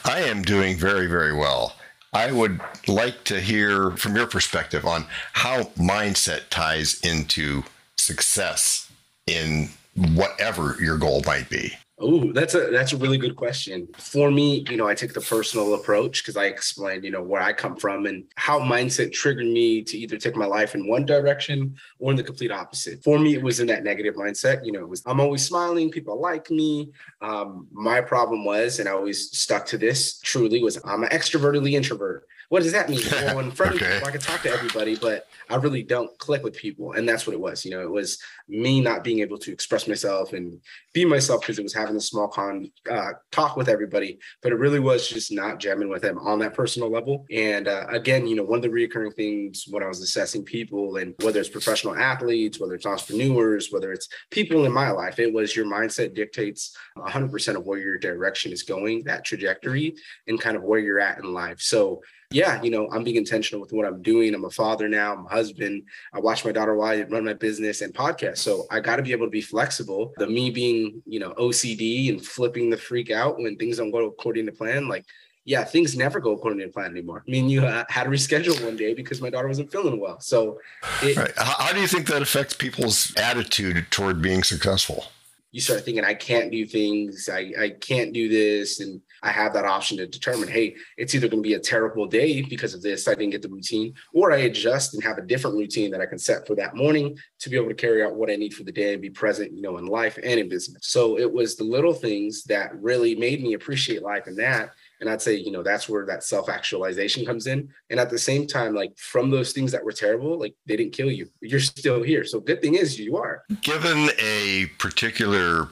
I 0.03 0.21
am 0.21 0.43
doing 0.43 0.77
very, 0.77 1.07
very 1.07 1.33
well. 1.33 1.75
I 2.13 2.31
would 2.31 2.61
like 2.87 3.23
to 3.25 3.41
hear 3.41 3.91
from 3.91 4.15
your 4.15 4.27
perspective 4.27 4.85
on 4.85 5.05
how 5.33 5.63
mindset 5.75 6.49
ties 6.49 6.99
into 7.01 7.63
success 7.97 8.91
in 9.25 9.69
whatever 9.95 10.77
your 10.79 10.97
goal 10.97 11.23
might 11.25 11.49
be. 11.49 11.73
Oh, 11.97 12.33
that's 12.33 12.55
a 12.55 12.71
that's 12.71 12.91
a 12.91 12.97
really 12.97 13.17
good 13.17 13.37
question. 13.37 13.87
For 13.97 14.29
me, 14.29 14.65
you 14.69 14.75
know, 14.75 14.85
I 14.85 14.93
take 14.93 15.13
the 15.13 15.21
personal 15.21 15.75
approach 15.75 16.21
because 16.21 16.35
I 16.35 16.45
explained, 16.45 17.05
you 17.05 17.11
know, 17.11 17.23
where 17.23 17.41
I 17.41 17.53
come 17.53 17.77
from 17.77 18.05
and 18.05 18.25
how 18.35 18.59
mindset 18.59 19.13
triggered 19.13 19.45
me 19.45 19.81
to 19.83 19.97
either 19.97 20.17
take 20.17 20.35
my 20.35 20.45
life 20.45 20.75
in 20.75 20.87
one 20.87 21.05
direction 21.05 21.77
or 21.99 22.11
in 22.11 22.17
the 22.17 22.23
complete 22.23 22.51
opposite. 22.51 23.01
For 23.01 23.17
me, 23.17 23.33
it 23.33 23.41
was 23.41 23.61
in 23.61 23.67
that 23.67 23.85
negative 23.85 24.15
mindset. 24.15 24.65
You 24.65 24.73
know, 24.73 24.81
it 24.81 24.89
was 24.89 25.03
I'm 25.05 25.21
always 25.21 25.47
smiling, 25.47 25.89
people 25.89 26.19
like 26.19 26.51
me. 26.51 26.91
Um, 27.21 27.67
my 27.71 28.01
problem 28.01 28.43
was, 28.43 28.79
and 28.79 28.89
I 28.89 28.91
always 28.91 29.31
stuck 29.31 29.65
to 29.67 29.77
this 29.77 30.19
truly, 30.19 30.61
was 30.61 30.77
I'm 30.83 31.03
an 31.03 31.09
extrovertedly 31.09 31.73
introvert. 31.73 32.27
What 32.49 32.63
does 32.63 32.71
that 32.73 32.89
mean? 32.89 32.99
Well, 33.11 33.39
in 33.39 33.51
front 33.51 33.75
Okay. 33.75 33.85
of 33.85 33.91
people, 33.93 34.07
I 34.07 34.11
can 34.11 34.21
talk 34.21 34.41
to 34.43 34.49
everybody, 34.51 34.95
but 34.95 35.27
I 35.49 35.55
really 35.55 35.83
don't 35.83 36.17
click 36.19 36.43
with 36.43 36.55
people. 36.55 36.93
And 36.93 37.07
that's 37.07 37.25
what 37.25 37.33
it 37.33 37.39
was. 37.39 37.65
You 37.65 37.71
know, 37.71 37.81
it 37.81 37.89
was 37.91 38.19
me 38.47 38.81
not 38.81 39.03
being 39.03 39.19
able 39.19 39.37
to 39.39 39.51
express 39.51 39.87
myself 39.87 40.33
and 40.33 40.59
be 40.93 41.05
myself 41.05 41.41
because 41.41 41.57
it 41.59 41.63
was 41.63 41.73
having 41.73 41.95
a 41.95 42.01
small 42.01 42.27
con 42.27 42.71
uh, 42.89 43.11
talk 43.31 43.57
with 43.57 43.67
everybody, 43.69 44.19
but 44.41 44.51
it 44.51 44.59
really 44.59 44.79
was 44.79 45.07
just 45.09 45.31
not 45.31 45.59
jamming 45.59 45.89
with 45.89 46.01
them 46.01 46.17
on 46.19 46.39
that 46.39 46.53
personal 46.53 46.89
level. 46.89 47.25
And 47.31 47.67
uh, 47.67 47.85
again, 47.89 48.27
you 48.27 48.35
know, 48.35 48.43
one 48.43 48.59
of 48.59 48.63
the 48.63 48.69
recurring 48.69 49.11
things 49.11 49.65
when 49.69 49.83
I 49.83 49.87
was 49.87 50.01
assessing 50.01 50.43
people 50.43 50.97
and 50.97 51.15
whether 51.21 51.39
it's 51.39 51.49
professional 51.49 51.95
athletes, 51.95 52.59
whether 52.59 52.75
it's 52.75 52.85
entrepreneurs, 52.85 53.69
whether 53.71 53.91
it's 53.91 54.07
people 54.31 54.65
in 54.65 54.71
my 54.71 54.91
life, 54.91 55.19
it 55.19 55.33
was 55.33 55.55
your 55.55 55.65
mindset 55.65 56.13
dictates 56.15 56.75
100% 56.97 57.55
of 57.55 57.65
where 57.65 57.79
your 57.79 57.97
direction 57.97 58.51
is 58.51 58.63
going, 58.63 59.03
that 59.05 59.25
trajectory, 59.25 59.95
and 60.27 60.39
kind 60.39 60.55
of 60.55 60.63
where 60.63 60.79
you're 60.79 60.99
at 60.99 61.17
in 61.17 61.33
life. 61.33 61.59
So 61.59 62.01
yeah, 62.35 62.61
you 62.61 62.69
know, 62.69 62.89
I'm 62.91 63.05
being 63.05 63.15
intentional 63.15 63.61
with 63.61 63.71
what 63.71 63.87
I'm 63.87 64.01
doing. 64.01 64.35
I'm 64.35 64.43
a 64.43 64.49
father 64.49 64.89
now, 64.89 65.13
I'm 65.13 65.25
a 65.25 65.29
husband. 65.29 65.83
I 66.13 66.19
watch 66.19 66.43
my 66.43 66.51
daughter 66.51 66.75
while 66.75 66.89
I 66.89 67.03
run 67.03 67.23
my 67.23 67.33
business 67.33 67.79
and 67.79 67.93
podcast. 67.93 68.39
So 68.39 68.65
I 68.69 68.81
got 68.81 68.97
to 68.97 69.03
be 69.03 69.13
able 69.13 69.25
to 69.25 69.31
be 69.31 69.39
flexible. 69.39 70.11
The 70.17 70.27
me 70.27 70.49
being, 70.49 71.01
you 71.05 71.21
know, 71.21 71.31
OCD 71.35 72.09
and 72.09 72.23
flipping 72.23 72.69
the 72.69 72.75
freak 72.75 73.09
out 73.09 73.37
when 73.37 73.55
things 73.55 73.77
don't 73.77 73.89
go 73.89 74.05
according 74.05 74.47
to 74.47 74.51
plan, 74.51 74.89
like, 74.89 75.05
yeah, 75.45 75.63
things 75.63 75.95
never 75.95 76.19
go 76.19 76.33
according 76.33 76.59
to 76.59 76.67
plan 76.67 76.91
anymore. 76.91 77.23
I 77.25 77.31
mean, 77.31 77.47
you 77.47 77.65
uh, 77.65 77.85
had 77.87 78.03
to 78.03 78.09
reschedule 78.09 78.61
one 78.65 78.75
day 78.75 78.93
because 78.93 79.21
my 79.21 79.29
daughter 79.29 79.47
wasn't 79.47 79.71
feeling 79.71 79.97
well. 79.97 80.19
So 80.19 80.59
it, 81.01 81.15
Right. 81.15 81.31
How, 81.37 81.65
how 81.67 81.73
do 81.73 81.79
you 81.79 81.87
think 81.87 82.07
that 82.07 82.21
affects 82.21 82.53
people's 82.53 83.15
attitude 83.15 83.85
toward 83.91 84.21
being 84.21 84.43
successful? 84.43 85.05
you 85.55 85.61
start 85.61 85.85
thinking, 85.85 86.03
I 86.03 86.15
can't 86.15 86.51
do 86.51 86.65
things, 86.65 87.29
I, 87.31 87.53
I 87.57 87.69
can't 87.69 88.11
do 88.11 88.27
this. 88.27 88.81
And 88.81 88.99
I 89.25 89.31
have 89.31 89.53
that 89.53 89.65
option 89.65 89.97
to 89.97 90.05
determine, 90.05 90.47
hey, 90.47 90.75
it's 90.97 91.15
either 91.15 91.27
going 91.27 91.41
to 91.41 91.47
be 91.47 91.55
a 91.55 91.59
terrible 91.59 92.05
day 92.05 92.43
because 92.43 92.75
of 92.75 92.83
this, 92.83 93.07
I 93.07 93.15
didn't 93.15 93.31
get 93.31 93.41
the 93.41 93.49
routine, 93.49 93.95
or 94.13 94.31
I 94.31 94.37
adjust 94.37 94.93
and 94.93 95.03
have 95.03 95.17
a 95.17 95.23
different 95.23 95.57
routine 95.57 95.89
that 95.91 95.99
I 95.99 96.05
can 96.05 96.19
set 96.19 96.45
for 96.45 96.55
that 96.55 96.75
morning 96.75 97.17
to 97.39 97.49
be 97.49 97.57
able 97.57 97.69
to 97.69 97.73
carry 97.73 98.03
out 98.03 98.15
what 98.15 98.29
I 98.29 98.35
need 98.35 98.53
for 98.53 98.63
the 98.63 98.71
day 98.71 98.93
and 98.93 99.01
be 99.01 99.09
present, 99.09 99.51
you 99.51 99.63
know, 99.63 99.77
in 99.77 99.87
life 99.87 100.19
and 100.23 100.39
in 100.39 100.47
business. 100.47 100.87
So 100.87 101.17
it 101.17 101.31
was 101.31 101.55
the 101.55 101.63
little 101.63 101.93
things 101.93 102.43
that 102.43 102.79
really 102.79 103.15
made 103.15 103.41
me 103.41 103.53
appreciate 103.53 104.03
life 104.03 104.27
in 104.27 104.35
that. 104.35 104.69
And 105.01 105.09
I'd 105.09 105.21
say, 105.21 105.35
you 105.35 105.51
know, 105.51 105.63
that's 105.63 105.89
where 105.89 106.05
that 106.05 106.23
self 106.23 106.47
actualization 106.47 107.25
comes 107.25 107.47
in. 107.47 107.69
And 107.89 107.99
at 107.99 108.11
the 108.11 108.19
same 108.19 108.45
time, 108.45 108.75
like 108.75 108.95
from 108.97 109.31
those 109.31 109.53
things 109.53 109.71
that 109.71 109.83
were 109.83 109.91
terrible, 109.91 110.39
like 110.39 110.53
they 110.67 110.75
didn't 110.75 110.93
kill 110.93 111.11
you. 111.11 111.29
You're 111.41 111.59
still 111.59 112.03
here. 112.03 112.23
So 112.23 112.39
good 112.39 112.61
thing 112.61 112.75
is 112.75 112.99
you 112.99 113.17
are. 113.17 113.43
Given 113.61 114.09
a 114.19 114.67
particular 114.77 115.69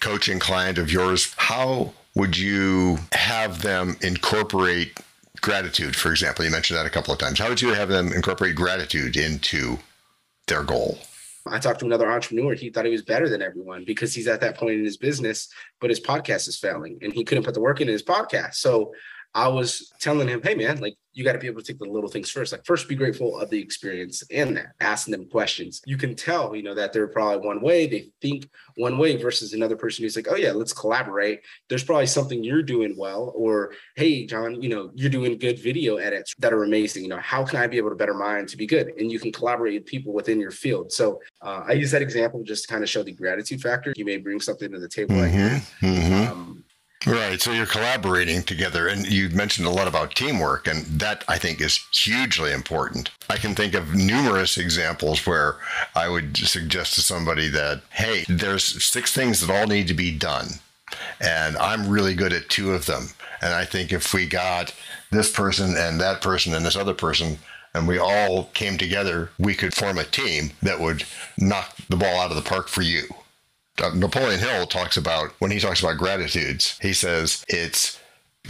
coaching 0.00 0.38
client 0.38 0.78
of 0.78 0.92
yours, 0.92 1.34
how 1.36 1.92
would 2.14 2.36
you 2.36 2.98
have 3.12 3.62
them 3.62 3.96
incorporate 4.02 4.98
gratitude, 5.40 5.96
for 5.96 6.10
example? 6.10 6.44
You 6.44 6.50
mentioned 6.50 6.78
that 6.78 6.86
a 6.86 6.90
couple 6.90 7.12
of 7.12 7.18
times. 7.18 7.38
How 7.38 7.48
would 7.48 7.62
you 7.62 7.72
have 7.72 7.88
them 7.88 8.12
incorporate 8.12 8.54
gratitude 8.54 9.16
into 9.16 9.78
their 10.46 10.62
goal? 10.62 10.98
I 11.46 11.58
talked 11.58 11.80
to 11.80 11.86
another 11.86 12.10
entrepreneur. 12.10 12.54
He 12.54 12.70
thought 12.70 12.84
he 12.84 12.90
was 12.92 13.02
better 13.02 13.28
than 13.28 13.42
everyone 13.42 13.84
because 13.84 14.14
he's 14.14 14.28
at 14.28 14.40
that 14.42 14.56
point 14.56 14.78
in 14.78 14.84
his 14.84 14.96
business, 14.96 15.48
but 15.80 15.90
his 15.90 16.00
podcast 16.00 16.46
is 16.46 16.56
failing 16.56 16.98
and 17.02 17.12
he 17.12 17.24
couldn't 17.24 17.44
put 17.44 17.54
the 17.54 17.60
work 17.60 17.80
in 17.80 17.88
his 17.88 18.02
podcast. 18.02 18.54
So 18.54 18.92
I 19.34 19.48
was 19.48 19.92
telling 20.00 20.28
him, 20.28 20.42
hey, 20.42 20.54
man, 20.54 20.78
like 20.80 20.94
you 21.14 21.24
got 21.24 21.32
to 21.32 21.38
be 21.38 21.46
able 21.46 21.60
to 21.60 21.66
take 21.66 21.78
the 21.78 21.84
little 21.84 22.08
things 22.08 22.30
first. 22.30 22.52
Like, 22.52 22.64
first, 22.64 22.88
be 22.88 22.94
grateful 22.94 23.38
of 23.38 23.50
the 23.50 23.60
experience 23.60 24.22
and 24.30 24.56
that, 24.56 24.72
asking 24.80 25.12
them 25.12 25.28
questions. 25.28 25.82
You 25.84 25.96
can 25.98 26.14
tell, 26.14 26.56
you 26.56 26.62
know, 26.62 26.74
that 26.74 26.92
they're 26.92 27.08
probably 27.08 27.46
one 27.46 27.60
way, 27.60 27.86
they 27.86 28.10
think 28.22 28.48
one 28.76 28.96
way 28.96 29.16
versus 29.16 29.52
another 29.52 29.76
person 29.76 30.02
who's 30.04 30.16
like, 30.16 30.28
oh, 30.30 30.36
yeah, 30.36 30.52
let's 30.52 30.72
collaborate. 30.72 31.40
There's 31.68 31.84
probably 31.84 32.06
something 32.06 32.42
you're 32.42 32.62
doing 32.62 32.94
well, 32.96 33.32
or 33.34 33.74
hey, 33.96 34.24
John, 34.26 34.62
you 34.62 34.70
know, 34.70 34.90
you're 34.94 35.10
doing 35.10 35.36
good 35.38 35.58
video 35.58 35.96
edits 35.96 36.34
that 36.38 36.52
are 36.52 36.64
amazing. 36.64 37.02
You 37.02 37.10
know, 37.10 37.20
how 37.20 37.44
can 37.44 37.58
I 37.58 37.66
be 37.66 37.76
able 37.76 37.90
to 37.90 37.96
better 37.96 38.14
mine 38.14 38.46
to 38.46 38.56
be 38.56 38.66
good? 38.66 38.92
And 38.98 39.12
you 39.12 39.18
can 39.18 39.32
collaborate 39.32 39.74
with 39.74 39.86
people 39.86 40.14
within 40.14 40.40
your 40.40 40.50
field. 40.50 40.92
So 40.92 41.20
uh, 41.42 41.64
I 41.66 41.72
use 41.72 41.90
that 41.90 42.02
example 42.02 42.42
just 42.42 42.64
to 42.64 42.72
kind 42.72 42.82
of 42.82 42.88
show 42.88 43.02
the 43.02 43.12
gratitude 43.12 43.60
factor. 43.60 43.92
You 43.96 44.06
may 44.06 44.16
bring 44.16 44.40
something 44.40 44.70
to 44.72 44.78
the 44.78 44.88
table 44.88 45.16
like 45.16 45.32
that. 45.32 45.62
Mhm. 45.80 46.28
Um, 46.30 46.41
Right. 47.06 47.40
So 47.40 47.50
you're 47.52 47.66
collaborating 47.66 48.42
together, 48.42 48.86
and 48.86 49.06
you 49.06 49.28
mentioned 49.30 49.66
a 49.66 49.70
lot 49.70 49.88
about 49.88 50.14
teamwork, 50.14 50.68
and 50.68 50.84
that 51.00 51.24
I 51.26 51.36
think 51.38 51.60
is 51.60 51.84
hugely 51.92 52.52
important. 52.52 53.10
I 53.28 53.36
can 53.36 53.54
think 53.54 53.74
of 53.74 53.94
numerous 53.94 54.56
examples 54.56 55.26
where 55.26 55.56
I 55.96 56.08
would 56.08 56.36
suggest 56.36 56.94
to 56.94 57.00
somebody 57.00 57.48
that, 57.48 57.82
hey, 57.90 58.24
there's 58.28 58.84
six 58.84 59.12
things 59.12 59.40
that 59.40 59.52
all 59.52 59.66
need 59.66 59.88
to 59.88 59.94
be 59.94 60.16
done, 60.16 60.46
and 61.20 61.56
I'm 61.56 61.88
really 61.88 62.14
good 62.14 62.32
at 62.32 62.48
two 62.48 62.72
of 62.72 62.86
them. 62.86 63.08
And 63.40 63.52
I 63.52 63.64
think 63.64 63.92
if 63.92 64.14
we 64.14 64.26
got 64.26 64.72
this 65.10 65.32
person 65.32 65.76
and 65.76 66.00
that 66.00 66.20
person 66.20 66.54
and 66.54 66.64
this 66.64 66.76
other 66.76 66.94
person, 66.94 67.38
and 67.74 67.88
we 67.88 67.98
all 67.98 68.44
came 68.54 68.78
together, 68.78 69.30
we 69.38 69.54
could 69.54 69.74
form 69.74 69.98
a 69.98 70.04
team 70.04 70.52
that 70.62 70.78
would 70.78 71.04
knock 71.38 71.76
the 71.88 71.96
ball 71.96 72.20
out 72.20 72.30
of 72.30 72.36
the 72.36 72.48
park 72.48 72.68
for 72.68 72.82
you. 72.82 73.02
Uh, 73.80 73.90
Napoleon 73.94 74.38
Hill 74.40 74.66
talks 74.66 74.96
about 74.96 75.30
when 75.38 75.50
he 75.50 75.58
talks 75.58 75.80
about 75.80 75.96
gratitudes, 75.96 76.78
he 76.82 76.92
says 76.92 77.44
it's 77.48 77.98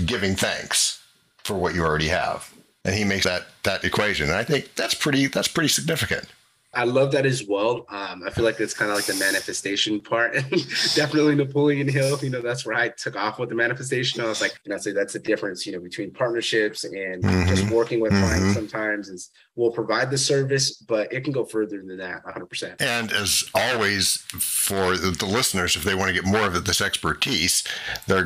giving 0.04 0.34
thanks 0.34 1.02
for 1.44 1.56
what 1.56 1.74
you 1.74 1.82
already 1.84 2.08
have, 2.08 2.52
and 2.84 2.94
he 2.94 3.04
makes 3.04 3.24
that 3.24 3.46
that 3.62 3.84
equation. 3.84 4.26
And 4.28 4.36
I 4.36 4.44
think 4.44 4.74
that's 4.74 4.94
pretty 4.94 5.26
that's 5.26 5.48
pretty 5.48 5.68
significant. 5.68 6.26
I 6.74 6.84
love 6.84 7.12
that 7.12 7.26
as 7.26 7.46
well. 7.46 7.84
Um, 7.90 8.22
I 8.26 8.30
feel 8.30 8.44
like 8.44 8.58
it's 8.58 8.72
kind 8.72 8.90
of 8.90 8.96
like 8.96 9.04
the 9.04 9.14
manifestation 9.14 10.00
part. 10.00 10.32
Definitely 10.94 11.34
Napoleon 11.34 11.86
Hill. 11.86 12.18
You 12.22 12.30
know, 12.30 12.40
that's 12.40 12.64
where 12.64 12.76
I 12.76 12.88
took 12.88 13.14
off 13.14 13.38
with 13.38 13.50
the 13.50 13.54
manifestation. 13.54 14.22
I 14.22 14.26
was 14.26 14.40
like, 14.40 14.58
and 14.64 14.72
I 14.72 14.78
say 14.78 14.92
that's 14.92 15.12
the 15.12 15.18
difference, 15.18 15.66
you 15.66 15.72
know, 15.72 15.80
between 15.80 16.12
partnerships 16.12 16.84
and 16.84 17.22
just 17.48 17.68
working 17.70 18.00
with 18.00 18.12
clients 18.12 18.54
sometimes 18.54 19.08
is 19.08 19.30
we'll 19.54 19.70
provide 19.70 20.10
the 20.10 20.16
service, 20.16 20.76
but 20.76 21.12
it 21.12 21.24
can 21.24 21.32
go 21.32 21.44
further 21.44 21.76
than 21.76 21.98
that 21.98 22.24
100%. 22.24 22.80
And 22.80 23.12
as 23.12 23.44
always, 23.54 24.16
for 24.38 24.96
the, 24.96 25.26
listeners, 25.26 25.76
if 25.76 25.84
they 25.84 25.94
want 25.94 26.08
to 26.08 26.14
get 26.14 26.24
more 26.24 26.46
of 26.46 26.64
this 26.64 26.80
expertise, 26.80 27.64
they 28.06 28.22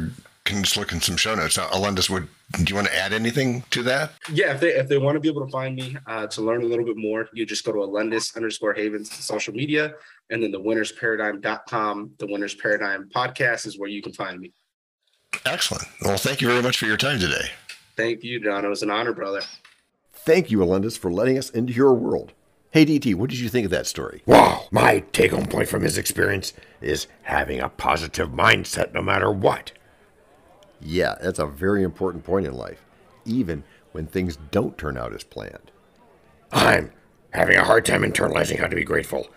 can 0.47 0.63
just 0.63 0.77
look 0.77 0.93
in 0.93 1.01
some 1.01 1.17
show 1.17 1.35
notes. 1.35 1.57
Now, 1.57 1.69
Alendis, 1.69 2.09
would 2.09 2.29
do 2.53 2.65
you 2.71 2.77
want 2.77 2.87
to 2.87 2.97
add 2.97 3.13
anything 3.13 3.65
to 3.71 3.83
that? 3.83 4.13
Yeah, 4.33 4.55
if 4.55 4.61
they 4.61 4.69
if 4.69 4.89
they 4.89 4.99
want 4.99 5.17
to 5.17 5.21
be 5.21 5.29
able 5.29 5.45
to 5.45 5.51
find 5.51 5.77
me 5.77 5.97
uh, 6.07 6.27
to 6.29 6.41
learn 6.41 6.63
a 6.63 6.67
little 6.67 6.85
bit 6.85 6.97
more, 6.97 7.29
you 7.35 7.45
just 7.45 7.65
go 7.65 7.73
to 7.73 7.79
Alendis 7.79 8.35
underscore 8.37 8.73
Havens 8.73 9.13
social 9.13 9.53
media, 9.53 9.95
and 10.31 10.43
then 10.43 10.53
the 10.53 10.61
Winners 10.61 10.93
winnersparadigm.com. 10.93 12.13
The 12.19 12.27
Winners 12.27 12.55
Paradigm 12.55 13.11
podcast 13.15 13.67
is 13.67 13.79
where 13.79 13.91
you 13.91 14.01
can 14.01 14.13
find 14.13 14.41
me. 14.41 14.53
Excellent. 15.45 15.85
Well, 16.03 16.17
thank 16.17 16.41
you 16.41 16.49
very 16.49 16.63
much 16.63 16.79
for 16.79 16.87
your 16.87 16.97
time 16.97 17.19
today. 17.19 17.51
Thank 17.97 18.23
you, 18.23 18.41
John. 18.41 18.65
It 18.65 18.69
was 18.69 18.83
an 18.83 18.91
honor, 18.91 19.13
brother. 19.13 19.43
Thank 20.13 20.51
you, 20.51 20.59
Alendis, 20.59 20.99
for 20.99 21.13
letting 21.13 21.39
us 21.39 21.51
into 21.51 21.73
your 21.73 21.95
world. 21.95 22.33
Hey, 22.71 22.85
DT, 22.85 23.15
what 23.15 23.31
did 23.31 23.39
you 23.39 23.49
think 23.49 23.65
of 23.65 23.71
that 23.71 23.87
story? 23.87 24.23
Wow, 24.27 24.67
my 24.71 25.01
take 25.13 25.31
home 25.31 25.47
point 25.47 25.69
from 25.69 25.83
his 25.83 25.97
experience 25.97 26.53
is 26.81 27.07
having 27.23 27.61
a 27.61 27.69
positive 27.69 28.31
mindset 28.31 28.93
no 28.93 29.03
matter 29.03 29.31
what. 29.31 29.73
Yeah, 30.81 31.17
that's 31.21 31.39
a 31.39 31.47
very 31.47 31.83
important 31.83 32.25
point 32.25 32.47
in 32.47 32.55
life, 32.55 32.85
even 33.25 33.65
when 33.93 34.07
things 34.07 34.39
don't 34.51 34.77
turn 34.77 34.97
out 34.97 35.15
as 35.15 35.25
planned. 35.25 35.71
I'm 36.53 36.93
having 37.31 37.57
a 37.57 37.65
hard 37.65 37.85
time 37.85 38.03
internalizing 38.03 38.59
how 38.59 38.67
to 38.67 38.77
be 38.77 38.85
grateful. 38.85 39.29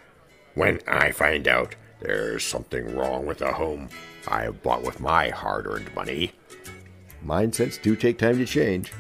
When 0.56 0.80
I 0.88 1.12
find 1.12 1.48
out 1.48 1.76
there's 2.02 2.44
something 2.44 2.96
wrong 2.96 3.26
with 3.26 3.42
a 3.42 3.54
home 3.54 3.90
I 4.28 4.44
have 4.44 4.62
bought 4.64 4.84
with 4.84 5.00
my 5.00 5.30
hard 5.30 5.68
earned 5.68 5.94
money, 5.96 6.34
Mindsets 7.26 7.82
do 7.82 7.96
take 7.96 8.18
time 8.18 8.38
to 8.38 8.46
change. 8.46 8.94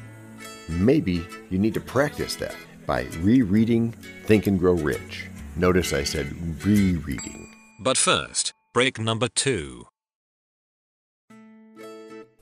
Maybe 0.67 1.25
you 1.49 1.57
need 1.57 1.73
to 1.73 1.81
practice 1.81 2.35
that 2.35 2.55
by 2.85 3.03
rereading 3.19 3.91
Think 4.25 4.47
and 4.47 4.59
Grow 4.59 4.73
Rich. 4.73 5.27
Notice 5.55 5.93
I 5.93 6.03
said 6.03 6.65
rereading. 6.65 7.53
But 7.79 7.97
first, 7.97 8.53
break 8.73 8.99
number 8.99 9.27
two. 9.27 9.87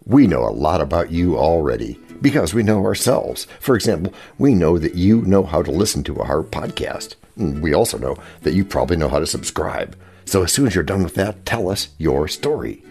We 0.07 0.25
know 0.25 0.47
a 0.47 0.55
lot 0.55 0.79
about 0.79 1.11
you 1.11 1.37
already 1.37 1.99
because 2.21 2.53
we 2.53 2.63
know 2.63 2.85
ourselves. 2.85 3.45
For 3.59 3.75
example, 3.75 4.13
we 4.37 4.55
know 4.55 4.77
that 4.77 4.95
you 4.95 5.21
know 5.23 5.43
how 5.43 5.61
to 5.61 5.69
listen 5.69 6.01
to 6.05 6.21
our 6.21 6.43
podcast. 6.43 7.15
We 7.35 7.73
also 7.73 7.97
know 7.97 8.15
that 8.43 8.53
you 8.53 8.63
probably 8.63 8.95
know 8.95 9.09
how 9.09 9.19
to 9.19 9.27
subscribe. 9.27 9.97
So 10.23 10.43
as 10.43 10.53
soon 10.53 10.65
as 10.65 10.75
you're 10.75 10.85
done 10.85 11.03
with 11.03 11.15
that, 11.15 11.45
tell 11.45 11.69
us 11.69 11.89
your 11.97 12.29
story. 12.29 12.81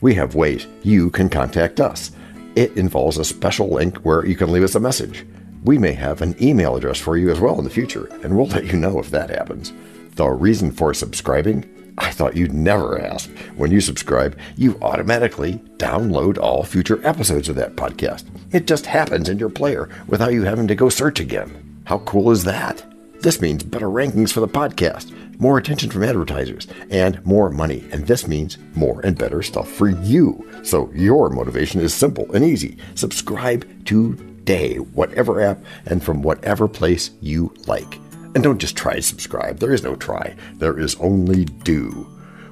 We 0.00 0.14
have 0.14 0.34
ways 0.34 0.66
you 0.82 1.10
can 1.10 1.28
contact 1.28 1.78
us. 1.78 2.10
It 2.56 2.74
involves 2.74 3.18
a 3.18 3.24
special 3.26 3.68
link 3.68 3.98
where 3.98 4.24
you 4.24 4.34
can 4.34 4.50
leave 4.50 4.64
us 4.64 4.74
a 4.74 4.80
message. 4.80 5.26
We 5.64 5.76
may 5.76 5.92
have 5.92 6.22
an 6.22 6.42
email 6.42 6.74
address 6.74 6.98
for 6.98 7.18
you 7.18 7.30
as 7.30 7.38
well 7.38 7.58
in 7.58 7.64
the 7.64 7.70
future, 7.70 8.06
and 8.22 8.34
we'll 8.34 8.46
let 8.46 8.64
you 8.64 8.78
know 8.78 8.98
if 8.98 9.10
that 9.10 9.28
happens. 9.28 9.74
The 10.14 10.26
reason 10.30 10.72
for 10.72 10.94
subscribing? 10.94 11.68
I 11.98 12.10
thought 12.10 12.36
you'd 12.36 12.52
never 12.52 13.00
ask. 13.00 13.30
When 13.56 13.70
you 13.70 13.80
subscribe, 13.80 14.38
you 14.56 14.78
automatically 14.80 15.54
download 15.76 16.38
all 16.38 16.64
future 16.64 17.06
episodes 17.06 17.48
of 17.48 17.56
that 17.56 17.76
podcast. 17.76 18.24
It 18.52 18.66
just 18.66 18.86
happens 18.86 19.28
in 19.28 19.38
your 19.38 19.50
player 19.50 19.88
without 20.06 20.32
you 20.32 20.44
having 20.44 20.66
to 20.68 20.74
go 20.74 20.88
search 20.88 21.20
again. 21.20 21.82
How 21.84 21.98
cool 22.00 22.30
is 22.30 22.44
that? 22.44 22.84
This 23.20 23.40
means 23.40 23.62
better 23.62 23.86
rankings 23.86 24.32
for 24.32 24.40
the 24.40 24.48
podcast, 24.48 25.14
more 25.38 25.58
attention 25.58 25.90
from 25.90 26.02
advertisers, 26.02 26.66
and 26.90 27.24
more 27.24 27.50
money. 27.50 27.84
And 27.92 28.06
this 28.06 28.26
means 28.26 28.58
more 28.74 29.00
and 29.02 29.16
better 29.16 29.42
stuff 29.42 29.70
for 29.70 29.88
you. 29.88 30.48
So 30.62 30.90
your 30.94 31.28
motivation 31.28 31.80
is 31.80 31.94
simple 31.94 32.32
and 32.32 32.44
easy. 32.44 32.78
Subscribe 32.96 33.84
today, 33.84 34.76
whatever 34.76 35.40
app 35.40 35.62
and 35.86 36.02
from 36.02 36.22
whatever 36.22 36.66
place 36.66 37.10
you 37.20 37.54
like. 37.66 37.98
And 38.34 38.42
don't 38.42 38.58
just 38.58 38.76
try 38.76 39.00
subscribe. 39.00 39.58
There 39.58 39.72
is 39.72 39.82
no 39.82 39.94
try, 39.94 40.36
there 40.54 40.78
is 40.78 40.96
only 40.96 41.44
do. 41.44 42.06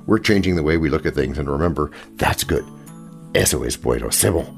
We're 0.06 0.18
changing 0.18 0.56
the 0.56 0.62
way 0.62 0.76
we 0.76 0.90
look 0.90 1.06
at 1.06 1.14
things, 1.14 1.38
and 1.38 1.48
remember, 1.48 1.90
that's 2.16 2.44
good. 2.44 2.64
Eso 3.34 3.62
es 3.62 3.76
bueno, 3.76 4.10
simple. 4.10 4.54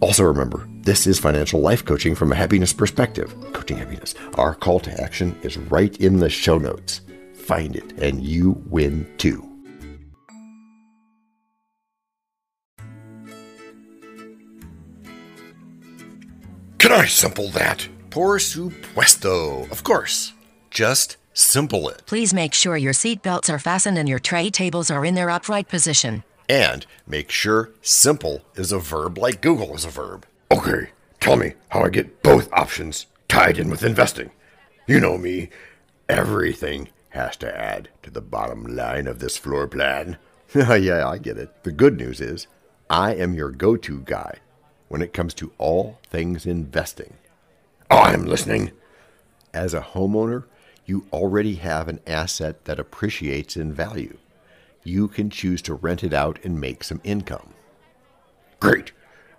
Also, 0.00 0.24
remember, 0.24 0.66
this 0.82 1.06
is 1.06 1.18
financial 1.18 1.60
life 1.60 1.84
coaching 1.84 2.14
from 2.14 2.32
a 2.32 2.36
happiness 2.36 2.72
perspective. 2.72 3.34
Coaching 3.52 3.76
happiness. 3.76 4.14
Our 4.34 4.54
call 4.54 4.80
to 4.80 5.00
action 5.00 5.38
is 5.42 5.58
right 5.58 5.94
in 5.98 6.20
the 6.20 6.30
show 6.30 6.58
notes. 6.58 7.00
Find 7.34 7.76
it, 7.76 7.92
and 7.98 8.22
you 8.22 8.62
win 8.68 9.12
too. 9.18 9.46
Can 16.78 16.92
I 16.92 17.06
simple 17.06 17.48
that? 17.50 17.86
Por 18.10 18.38
supuesto. 18.38 19.70
Of 19.70 19.84
course. 19.84 20.32
Just 20.70 21.16
simple 21.32 21.88
it. 21.88 22.02
Please 22.06 22.34
make 22.34 22.54
sure 22.54 22.76
your 22.76 22.92
seatbelts 22.92 23.48
are 23.48 23.58
fastened 23.58 23.98
and 23.98 24.08
your 24.08 24.18
tray 24.18 24.50
tables 24.50 24.90
are 24.90 25.04
in 25.04 25.14
their 25.14 25.30
upright 25.30 25.68
position. 25.68 26.24
And 26.48 26.84
make 27.06 27.30
sure 27.30 27.70
simple 27.82 28.42
is 28.56 28.72
a 28.72 28.80
verb 28.80 29.16
like 29.16 29.40
Google 29.40 29.76
is 29.76 29.84
a 29.84 29.90
verb. 29.90 30.26
Okay, 30.50 30.90
tell 31.20 31.36
me 31.36 31.54
how 31.68 31.82
I 31.82 31.90
get 31.90 32.24
both 32.24 32.52
options 32.52 33.06
tied 33.28 33.58
in 33.58 33.70
with 33.70 33.84
investing. 33.84 34.32
You 34.88 34.98
know 34.98 35.16
me, 35.16 35.50
everything 36.08 36.88
has 37.10 37.36
to 37.36 37.56
add 37.56 37.90
to 38.02 38.10
the 38.10 38.20
bottom 38.20 38.64
line 38.64 39.06
of 39.06 39.20
this 39.20 39.36
floor 39.36 39.68
plan. 39.68 40.18
yeah, 40.54 41.08
I 41.08 41.18
get 41.18 41.38
it. 41.38 41.62
The 41.62 41.70
good 41.70 41.96
news 41.96 42.20
is 42.20 42.48
I 42.88 43.14
am 43.14 43.34
your 43.34 43.50
go 43.50 43.76
to 43.76 44.00
guy 44.00 44.38
when 44.88 45.00
it 45.00 45.12
comes 45.12 45.32
to 45.34 45.52
all 45.58 46.00
things 46.08 46.44
investing. 46.44 47.14
I'm 47.90 48.24
listening. 48.24 48.70
As 49.52 49.74
a 49.74 49.80
homeowner, 49.80 50.44
you 50.86 51.06
already 51.12 51.56
have 51.56 51.88
an 51.88 52.00
asset 52.06 52.64
that 52.64 52.78
appreciates 52.78 53.56
in 53.56 53.72
value. 53.72 54.16
You 54.84 55.08
can 55.08 55.28
choose 55.28 55.60
to 55.62 55.74
rent 55.74 56.04
it 56.04 56.14
out 56.14 56.38
and 56.44 56.60
make 56.60 56.84
some 56.84 57.00
income. 57.02 57.54
Great. 58.60 58.92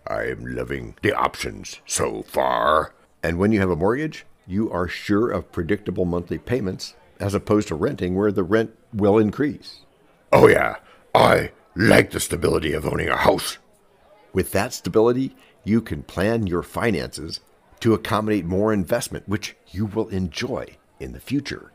I'm 0.06 0.46
loving 0.46 0.96
the 1.02 1.14
options 1.14 1.80
so 1.86 2.24
far. 2.24 2.94
And 3.24 3.40
when 3.40 3.52
you 3.52 3.60
have 3.62 3.70
a 3.70 3.76
mortgage, 3.76 4.26
you 4.46 4.70
are 4.72 4.88
sure 4.88 5.30
of 5.30 5.52
predictable 5.52 6.06
monthly 6.06 6.38
payments 6.38 6.96
as 7.20 7.34
opposed 7.34 7.70
to 7.70 7.76
renting 7.76 8.16
where 8.16 8.32
the 8.32 8.44
rent 8.44 8.72
will 8.94 9.18
increase. 9.18 9.82
Oh, 10.34 10.48
yeah. 10.48 10.78
I 11.16 11.52
like 11.76 12.12
the 12.12 12.20
stability 12.20 12.74
of 12.74 12.86
owning 12.86 13.10
a 13.10 13.16
house. 13.16 13.60
With 14.34 14.52
that 14.52 14.74
stability, 14.74 15.36
you 15.64 15.82
can 15.82 16.04
plan 16.04 16.48
your 16.48 16.64
finances 16.64 17.40
to 17.82 17.94
accommodate 17.94 18.46
more 18.46 18.72
investment, 18.72 19.28
which 19.28 19.56
you 19.68 19.86
will 19.86 20.08
enjoy 20.10 20.78
in 21.00 21.12
the 21.12 21.20
future. 21.20 21.72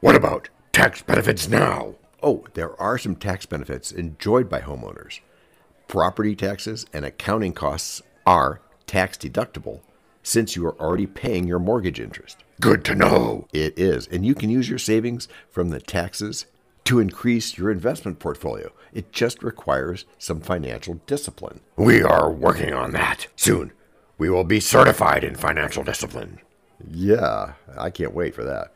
What 0.00 0.14
about 0.14 0.48
tax 0.72 1.02
benefits 1.02 1.48
now? 1.48 1.94
Oh, 2.22 2.44
there 2.54 2.78
are 2.80 2.98
some 2.98 3.16
tax 3.16 3.46
benefits 3.46 3.90
enjoyed 3.90 4.48
by 4.48 4.60
homeowners. 4.60 5.20
Property 5.86 6.36
taxes 6.36 6.86
and 6.92 7.04
accounting 7.04 7.52
costs 7.52 8.02
are 8.26 8.60
tax 8.86 9.16
deductible 9.16 9.80
since 10.22 10.56
you 10.56 10.66
are 10.66 10.78
already 10.80 11.06
paying 11.06 11.46
your 11.46 11.58
mortgage 11.58 12.00
interest. 12.00 12.44
Good 12.60 12.84
to 12.86 12.94
know. 12.94 13.46
It 13.52 13.78
is, 13.78 14.06
and 14.08 14.26
you 14.26 14.34
can 14.34 14.50
use 14.50 14.68
your 14.68 14.78
savings 14.78 15.28
from 15.50 15.70
the 15.70 15.80
taxes 15.80 16.46
to 16.84 16.98
increase 16.98 17.56
your 17.56 17.70
investment 17.70 18.18
portfolio. 18.18 18.72
It 18.92 19.12
just 19.12 19.42
requires 19.42 20.04
some 20.18 20.40
financial 20.40 20.94
discipline. 21.06 21.60
We 21.76 22.02
are 22.02 22.30
working 22.30 22.74
on 22.74 22.92
that. 22.92 23.28
Soon, 23.36 23.72
we 24.18 24.28
will 24.28 24.44
be 24.44 24.60
certified 24.60 25.24
in 25.24 25.36
financial 25.36 25.84
discipline. 25.84 26.40
Yeah, 26.86 27.52
I 27.76 27.90
can't 27.90 28.14
wait 28.14 28.34
for 28.34 28.44
that. 28.44 28.72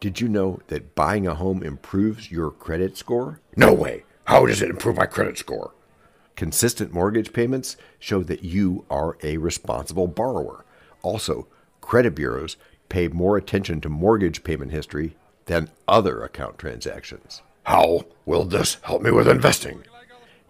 Did 0.00 0.20
you 0.20 0.28
know 0.28 0.60
that 0.68 0.94
buying 0.94 1.26
a 1.26 1.34
home 1.34 1.62
improves 1.62 2.30
your 2.30 2.50
credit 2.50 2.96
score? 2.96 3.40
No 3.56 3.72
way. 3.74 4.04
How 4.24 4.46
does 4.46 4.62
it 4.62 4.70
improve 4.70 4.96
my 4.96 5.06
credit 5.06 5.36
score? 5.36 5.74
Consistent 6.36 6.92
mortgage 6.92 7.34
payments 7.34 7.76
show 7.98 8.22
that 8.22 8.42
you 8.42 8.86
are 8.90 9.18
a 9.22 9.36
responsible 9.36 10.06
borrower. 10.06 10.64
Also, 11.02 11.46
credit 11.82 12.14
bureaus 12.14 12.56
pay 12.88 13.08
more 13.08 13.36
attention 13.36 13.80
to 13.82 13.90
mortgage 13.90 14.42
payment 14.42 14.72
history 14.72 15.16
than 15.44 15.70
other 15.86 16.22
account 16.22 16.58
transactions. 16.58 17.42
How 17.64 18.06
will 18.24 18.44
this 18.44 18.78
help 18.82 19.02
me 19.02 19.10
with 19.10 19.28
investing? 19.28 19.84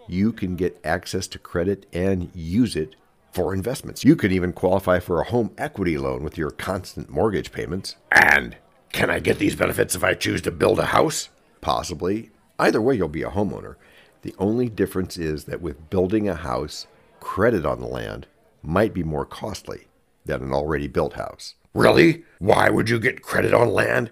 You 0.06 0.32
can 0.32 0.54
get 0.54 0.80
access 0.84 1.26
to 1.28 1.38
credit 1.38 1.86
and 1.92 2.30
use 2.34 2.76
it 2.76 2.94
for 3.32 3.54
investments. 3.54 4.04
You 4.04 4.16
can 4.16 4.32
even 4.32 4.52
qualify 4.52 4.98
for 4.98 5.20
a 5.20 5.24
home 5.24 5.52
equity 5.56 5.98
loan 5.98 6.22
with 6.22 6.36
your 6.36 6.50
constant 6.50 7.10
mortgage 7.10 7.52
payments. 7.52 7.96
And 8.10 8.56
can 8.92 9.10
I 9.10 9.20
get 9.20 9.38
these 9.38 9.54
benefits 9.54 9.94
if 9.94 10.02
I 10.02 10.14
choose 10.14 10.42
to 10.42 10.50
build 10.50 10.78
a 10.78 10.86
house? 10.86 11.28
Possibly. 11.60 12.30
Either 12.58 12.80
way, 12.80 12.96
you'll 12.96 13.08
be 13.08 13.22
a 13.22 13.30
homeowner. 13.30 13.76
The 14.22 14.34
only 14.38 14.68
difference 14.68 15.16
is 15.16 15.44
that 15.44 15.62
with 15.62 15.90
building 15.90 16.28
a 16.28 16.34
house, 16.34 16.86
credit 17.20 17.64
on 17.64 17.80
the 17.80 17.86
land 17.86 18.26
might 18.62 18.92
be 18.92 19.02
more 19.02 19.24
costly 19.24 19.86
than 20.24 20.42
an 20.42 20.52
already 20.52 20.88
built 20.88 21.14
house. 21.14 21.54
Really? 21.72 22.24
Why 22.38 22.68
would 22.68 22.90
you 22.90 22.98
get 22.98 23.22
credit 23.22 23.54
on 23.54 23.72
land 23.72 24.10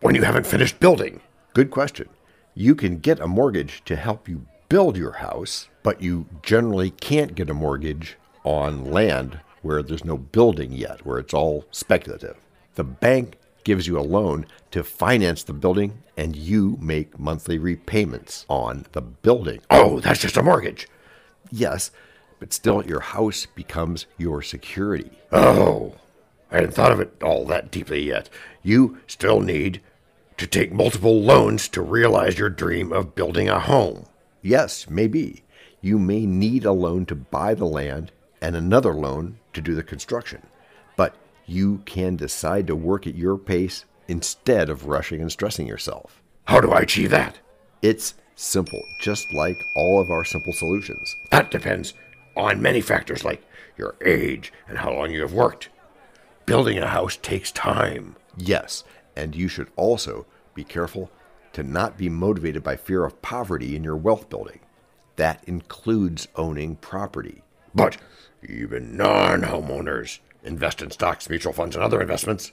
when 0.00 0.14
you 0.14 0.22
haven't 0.22 0.46
finished 0.46 0.78
building? 0.78 1.20
Good 1.54 1.70
question. 1.70 2.08
You 2.54 2.74
can 2.74 2.98
get 2.98 3.18
a 3.18 3.26
mortgage 3.26 3.82
to 3.86 3.96
help 3.96 4.28
you 4.28 4.46
build 4.68 4.96
your 4.96 5.12
house, 5.12 5.68
but 5.82 6.02
you 6.02 6.26
generally 6.42 6.90
can't 6.90 7.34
get 7.34 7.50
a 7.50 7.54
mortgage 7.54 8.16
on 8.44 8.84
land 8.84 9.40
where 9.62 9.82
there's 9.82 10.04
no 10.04 10.16
building 10.16 10.72
yet, 10.72 11.06
where 11.06 11.18
it's 11.18 11.34
all 11.34 11.64
speculative. 11.70 12.36
The 12.74 12.84
bank 12.84 13.36
gives 13.64 13.86
you 13.86 13.98
a 13.98 14.00
loan 14.00 14.46
to 14.72 14.82
finance 14.82 15.44
the 15.44 15.52
building 15.52 16.02
and 16.16 16.34
you 16.34 16.76
make 16.80 17.18
monthly 17.18 17.58
repayments 17.58 18.44
on 18.48 18.86
the 18.92 19.00
building. 19.00 19.60
Oh, 19.70 20.00
that's 20.00 20.20
just 20.20 20.36
a 20.36 20.42
mortgage. 20.42 20.88
Yes, 21.50 21.90
but 22.40 22.52
still 22.52 22.84
your 22.84 23.00
house 23.00 23.46
becomes 23.46 24.06
your 24.18 24.42
security. 24.42 25.12
Oh, 25.30 25.94
I 26.50 26.56
hadn't 26.56 26.74
thought 26.74 26.92
of 26.92 27.00
it 27.00 27.22
all 27.22 27.44
that 27.46 27.70
deeply 27.70 28.02
yet. 28.02 28.28
You 28.62 28.98
still 29.06 29.40
need 29.40 29.80
to 30.38 30.46
take 30.46 30.72
multiple 30.72 31.20
loans 31.22 31.68
to 31.68 31.80
realize 31.80 32.38
your 32.38 32.50
dream 32.50 32.92
of 32.92 33.14
building 33.14 33.48
a 33.48 33.60
home. 33.60 34.06
Yes, 34.42 34.90
maybe. 34.90 35.44
You 35.80 35.98
may 35.98 36.26
need 36.26 36.64
a 36.64 36.72
loan 36.72 37.06
to 37.06 37.14
buy 37.14 37.54
the 37.54 37.64
land 37.64 38.12
and 38.42 38.56
another 38.56 38.92
loan 38.92 39.38
to 39.54 39.62
do 39.62 39.74
the 39.74 39.82
construction. 39.82 40.42
But 40.96 41.14
you 41.46 41.78
can 41.86 42.16
decide 42.16 42.66
to 42.66 42.76
work 42.76 43.06
at 43.06 43.14
your 43.14 43.38
pace 43.38 43.84
instead 44.08 44.68
of 44.68 44.86
rushing 44.86 45.22
and 45.22 45.30
stressing 45.32 45.66
yourself. 45.66 46.20
How 46.44 46.60
do 46.60 46.72
I 46.72 46.80
achieve 46.80 47.10
that? 47.10 47.38
It's 47.80 48.14
simple, 48.34 48.82
just 49.00 49.32
like 49.32 49.64
all 49.76 50.00
of 50.00 50.10
our 50.10 50.24
simple 50.24 50.52
solutions. 50.52 51.16
That 51.30 51.52
depends 51.52 51.94
on 52.36 52.60
many 52.60 52.80
factors 52.80 53.24
like 53.24 53.42
your 53.78 53.94
age 54.04 54.52
and 54.68 54.76
how 54.76 54.92
long 54.92 55.12
you 55.12 55.20
have 55.20 55.32
worked. 55.32 55.68
Building 56.44 56.78
a 56.78 56.88
house 56.88 57.16
takes 57.16 57.52
time. 57.52 58.16
Yes, 58.36 58.82
and 59.14 59.36
you 59.36 59.46
should 59.46 59.70
also 59.76 60.26
be 60.54 60.64
careful 60.64 61.10
to 61.52 61.62
not 61.62 61.96
be 61.96 62.08
motivated 62.08 62.64
by 62.64 62.74
fear 62.74 63.04
of 63.04 63.22
poverty 63.22 63.76
in 63.76 63.84
your 63.84 63.96
wealth 63.96 64.28
building. 64.28 64.60
That 65.16 65.44
includes 65.46 66.26
owning 66.34 66.76
property. 66.76 67.42
But 67.74 67.98
even 68.48 68.96
non 68.96 69.42
homeowners 69.42 70.18
invest 70.42 70.82
in 70.82 70.90
stocks, 70.90 71.28
mutual 71.28 71.52
funds, 71.52 71.76
and 71.76 71.84
other 71.84 72.00
investments. 72.00 72.52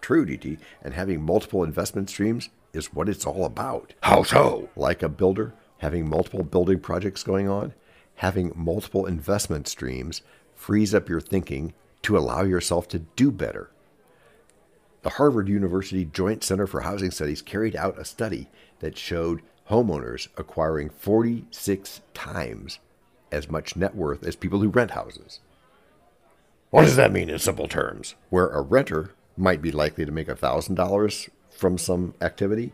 True, 0.00 0.24
DT, 0.24 0.58
and 0.82 0.94
having 0.94 1.22
multiple 1.22 1.62
investment 1.62 2.08
streams 2.10 2.48
is 2.72 2.94
what 2.94 3.08
it's 3.08 3.26
all 3.26 3.44
about. 3.44 3.94
How 4.02 4.22
so? 4.22 4.68
Like 4.76 5.02
a 5.02 5.08
builder, 5.08 5.54
having 5.78 6.08
multiple 6.08 6.44
building 6.44 6.80
projects 6.80 7.22
going 7.22 7.48
on, 7.48 7.74
having 8.16 8.52
multiple 8.54 9.06
investment 9.06 9.68
streams 9.68 10.22
frees 10.54 10.94
up 10.94 11.08
your 11.08 11.20
thinking 11.20 11.74
to 12.02 12.16
allow 12.16 12.42
yourself 12.42 12.88
to 12.88 12.98
do 12.98 13.30
better. 13.30 13.70
The 15.02 15.10
Harvard 15.10 15.48
University 15.48 16.04
Joint 16.04 16.44
Center 16.44 16.66
for 16.66 16.82
Housing 16.82 17.10
Studies 17.10 17.40
carried 17.40 17.74
out 17.74 17.98
a 17.98 18.04
study 18.04 18.48
that 18.80 18.98
showed 18.98 19.42
homeowners 19.70 20.28
acquiring 20.36 20.90
46 20.90 22.02
times 22.12 22.78
as 23.32 23.50
much 23.50 23.76
net 23.76 23.94
worth 23.94 24.24
as 24.24 24.36
people 24.36 24.60
who 24.60 24.68
rent 24.68 24.92
houses. 24.92 25.40
What 26.70 26.82
does 26.82 26.96
that 26.96 27.12
mean 27.12 27.28
in 27.28 27.38
simple 27.38 27.68
terms? 27.68 28.14
Where 28.28 28.48
a 28.48 28.60
renter 28.60 29.12
might 29.36 29.62
be 29.62 29.72
likely 29.72 30.04
to 30.04 30.12
make 30.12 30.28
$1,000 30.28 31.28
from 31.50 31.78
some 31.78 32.14
activity, 32.20 32.72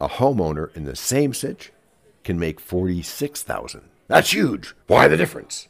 a 0.00 0.08
homeowner 0.08 0.74
in 0.76 0.84
the 0.84 0.96
same 0.96 1.32
sitch 1.32 1.72
can 2.24 2.38
make 2.38 2.60
46,000. 2.60 3.82
That's 4.08 4.32
huge. 4.32 4.74
Why 4.86 5.08
the 5.08 5.16
difference? 5.16 5.68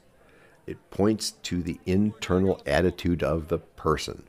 It 0.67 0.91
points 0.91 1.33
to 1.45 1.63
the 1.63 1.79
internal 1.87 2.61
attitude 2.67 3.23
of 3.23 3.49
the 3.49 3.59
person. 3.59 4.25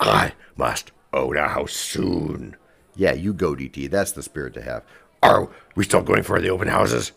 I 0.00 0.32
must 0.56 0.92
own 1.12 1.36
a 1.36 1.48
house 1.48 1.72
soon. 1.72 2.56
Yeah, 2.94 3.12
you 3.12 3.34
go, 3.34 3.54
DT. 3.54 3.90
That's 3.90 4.12
the 4.12 4.22
spirit 4.22 4.54
to 4.54 4.62
have. 4.62 4.84
Are 5.22 5.48
we 5.74 5.84
still 5.84 6.02
going 6.02 6.22
for 6.22 6.40
the 6.40 6.50
open 6.50 6.68
houses? 6.68 7.12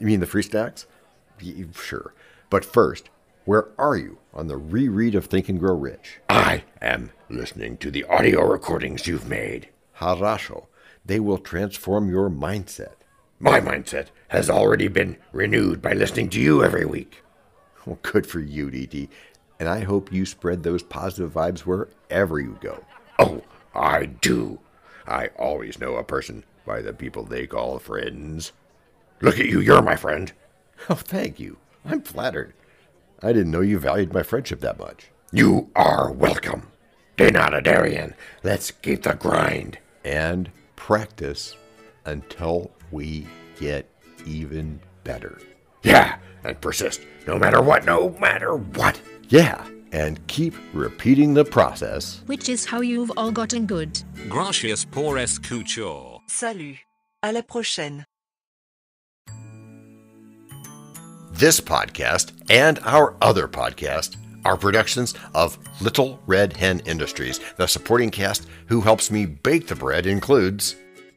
You 0.00 0.06
mean 0.06 0.20
the 0.20 0.26
free 0.26 0.42
stacks? 0.42 0.86
Sure. 1.74 2.14
But 2.50 2.64
first, 2.64 3.10
where 3.44 3.68
are 3.78 3.96
you 3.96 4.18
on 4.32 4.46
the 4.46 4.56
reread 4.56 5.14
of 5.14 5.26
Think 5.26 5.48
and 5.48 5.60
Grow 5.60 5.74
Rich? 5.74 6.20
I 6.28 6.64
am 6.80 7.10
listening 7.28 7.76
to 7.78 7.90
the 7.90 8.04
audio 8.04 8.42
recordings 8.46 9.06
you've 9.06 9.28
made. 9.28 9.68
Harasho. 9.98 10.66
They 11.04 11.20
will 11.20 11.38
transform 11.38 12.08
your 12.08 12.30
mindset. 12.30 12.94
My 13.38 13.60
mindset 13.60 14.06
has 14.28 14.48
already 14.48 14.88
been 14.88 15.18
renewed 15.32 15.82
by 15.82 15.92
listening 15.92 16.30
to 16.30 16.40
you 16.40 16.64
every 16.64 16.86
week. 16.86 17.22
Well, 17.84 17.98
good 18.00 18.26
for 18.26 18.40
you, 18.40 18.70
DT. 18.70 19.08
And 19.60 19.68
I 19.68 19.80
hope 19.80 20.12
you 20.12 20.24
spread 20.24 20.62
those 20.62 20.82
positive 20.82 21.32
vibes 21.32 21.60
wherever 21.60 22.40
you 22.40 22.56
go. 22.60 22.84
Oh, 23.18 23.42
I 23.74 24.06
do. 24.06 24.60
I 25.06 25.28
always 25.38 25.78
know 25.78 25.96
a 25.96 26.04
person 26.04 26.44
by 26.64 26.80
the 26.80 26.94
people 26.94 27.24
they 27.24 27.46
call 27.46 27.78
friends. 27.78 28.52
Look 29.20 29.38
at 29.38 29.46
you, 29.46 29.60
you're 29.60 29.82
my 29.82 29.96
friend. 29.96 30.32
Oh, 30.90 30.96
thank 30.96 31.40
you. 31.40 31.56
I'm 31.86 32.02
flattered. 32.02 32.52
I 33.22 33.32
didn't 33.32 33.50
know 33.52 33.62
you 33.62 33.78
valued 33.78 34.12
my 34.12 34.22
friendship 34.22 34.60
that 34.60 34.78
much. 34.78 35.08
You 35.32 35.70
are 35.74 36.12
welcome. 36.12 36.68
Denatadarian, 37.16 38.12
let's 38.42 38.70
keep 38.70 39.02
the 39.04 39.14
grind. 39.14 39.78
And 40.04 40.50
practice 40.76 41.56
until 42.04 42.70
we 42.90 43.26
get 43.58 43.88
even 44.26 44.78
better. 45.04 45.40
Yeah, 45.82 46.18
and 46.44 46.60
persist, 46.60 47.00
no 47.26 47.38
matter 47.38 47.62
what, 47.62 47.86
no 47.86 48.10
matter 48.20 48.56
what. 48.56 49.00
Yeah, 49.28 49.66
and 49.92 50.24
keep 50.26 50.54
repeating 50.74 51.32
the 51.32 51.44
process. 51.46 52.22
Which 52.26 52.48
is 52.50 52.66
how 52.66 52.82
you've 52.82 53.12
all 53.16 53.30
gotten 53.30 53.64
good. 53.66 54.02
Gracias 54.28 54.84
por 54.84 55.16
escuchar. 55.16 56.20
Salut. 56.26 56.76
À 57.22 57.32
la 57.32 57.40
prochaine. 57.40 58.03
This 61.36 61.60
podcast 61.60 62.30
and 62.48 62.78
our 62.84 63.16
other 63.20 63.48
podcast 63.48 64.14
are 64.44 64.56
productions 64.56 65.14
of 65.34 65.58
Little 65.80 66.20
Red 66.28 66.52
Hen 66.52 66.80
Industries. 66.86 67.40
The 67.56 67.66
supporting 67.66 68.12
cast 68.12 68.46
who 68.68 68.80
helps 68.80 69.10
me 69.10 69.26
bake 69.26 69.66
the 69.66 69.74
bread 69.74 70.06
includes 70.06 70.76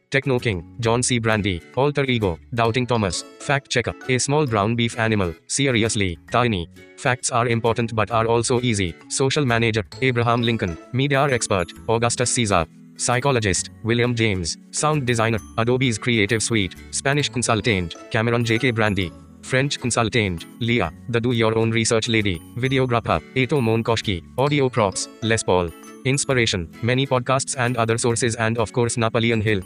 Techno 0.10 0.40
King, 0.40 0.76
John 0.80 1.04
C. 1.04 1.20
Brandy, 1.20 1.62
Alter 1.76 2.04
Ego, 2.06 2.40
Doubting 2.56 2.88
Thomas, 2.88 3.22
Fact 3.40 3.70
Checker, 3.70 3.94
A 4.10 4.18
Small 4.18 4.48
Brown 4.48 4.76
Beef 4.76 4.98
Animal, 4.98 5.36
Seriously, 5.46 6.18
Tiny. 6.32 6.68
Facts 6.98 7.30
are 7.30 7.48
important 7.48 7.94
but 7.94 8.10
are 8.10 8.26
also 8.26 8.60
easy. 8.62 8.96
Social 9.10 9.46
Manager, 9.46 9.86
Abraham 10.02 10.42
Lincoln, 10.42 10.80
Media 10.94 11.26
Expert, 11.26 11.72
Augustus 11.88 12.32
Caesar. 12.32 12.66
Psychologist, 12.96 13.70
William 13.84 14.16
James. 14.16 14.58
Sound 14.72 15.06
Designer, 15.06 15.38
Adobe's 15.60 16.00
Creative 16.00 16.42
Suite. 16.42 16.74
Spanish 16.90 17.30
Consultant, 17.30 17.94
Cameron 18.10 18.44
J.K. 18.44 18.72
Brandy. 18.72 19.12
French 19.48 19.80
Consultant, 19.80 20.46
Leah, 20.60 20.92
the 21.08 21.22
Do 21.22 21.32
Your 21.32 21.58
Own 21.58 21.72
Research 21.72 22.10
Lady. 22.10 22.38
Videographer, 22.58 23.22
Eto 23.34 23.62
Monkoshki. 23.62 24.22
Audio 24.38 24.68
Props, 24.68 25.08
Les 25.22 25.42
Paul. 25.42 25.70
Inspiration, 26.04 26.70
many 26.82 27.08
podcasts 27.08 27.56
and 27.58 27.78
other 27.78 27.98
sources 27.98 28.36
and 28.36 28.58
of 28.58 28.74
course 28.74 28.98
Napoleon 28.98 29.40
Hill. 29.40 29.62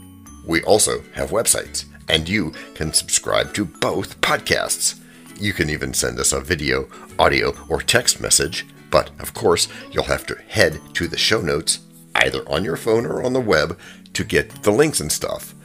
We 0.46 0.62
also 0.64 1.02
have 1.14 1.32
websites, 1.32 1.86
and 2.10 2.30
you 2.30 2.52
can 2.76 2.94
subscribe 2.94 3.56
to 3.56 3.66
both 3.66 4.22
podcasts. 4.22 5.00
You 5.40 5.52
can 5.52 5.72
even 5.72 5.96
send 5.96 6.20
us 6.20 6.32
a 6.32 6.40
video, 6.40 6.88
audio, 7.18 7.56
or 7.68 7.82
text 7.82 8.22
message, 8.22 8.68
but 8.92 9.10
of 9.20 9.34
course, 9.34 9.68
you'll 9.92 10.04
have 10.04 10.28
to 10.28 10.38
head 10.48 10.80
to 10.94 11.08
the 11.08 11.18
show 11.18 11.42
notes, 11.42 11.80
either 12.14 12.48
on 12.48 12.64
your 12.64 12.78
phone 12.78 13.08
or 13.08 13.24
on 13.24 13.34
the 13.34 13.42
web, 13.42 13.80
to 14.14 14.24
get 14.24 14.62
the 14.62 14.72
links 14.72 15.00
and 15.00 15.12
stuff. 15.12 15.56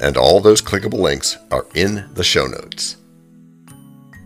And 0.00 0.16
all 0.16 0.40
those 0.40 0.62
clickable 0.62 1.00
links 1.00 1.36
are 1.50 1.66
in 1.74 2.08
the 2.14 2.24
show 2.24 2.46
notes. 2.46 2.96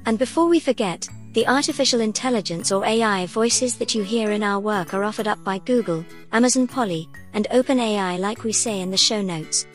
And 0.06 0.18
before 0.18 0.46
we 0.46 0.60
forget, 0.60 1.08
the 1.32 1.46
artificial 1.46 2.00
intelligence 2.00 2.72
or 2.72 2.84
AI 2.84 3.26
voices 3.26 3.76
that 3.76 3.94
you 3.94 4.02
hear 4.02 4.32
in 4.32 4.42
our 4.42 4.60
work 4.60 4.92
are 4.92 5.04
offered 5.04 5.28
up 5.28 5.42
by 5.44 5.58
Google, 5.58 6.04
Amazon 6.32 6.66
Polly, 6.66 7.08
and 7.32 7.46
OpenAI, 7.50 8.18
like 8.18 8.44
we 8.44 8.52
say 8.52 8.80
in 8.80 8.90
the 8.90 8.96
show 8.96 9.22
notes. 9.22 9.66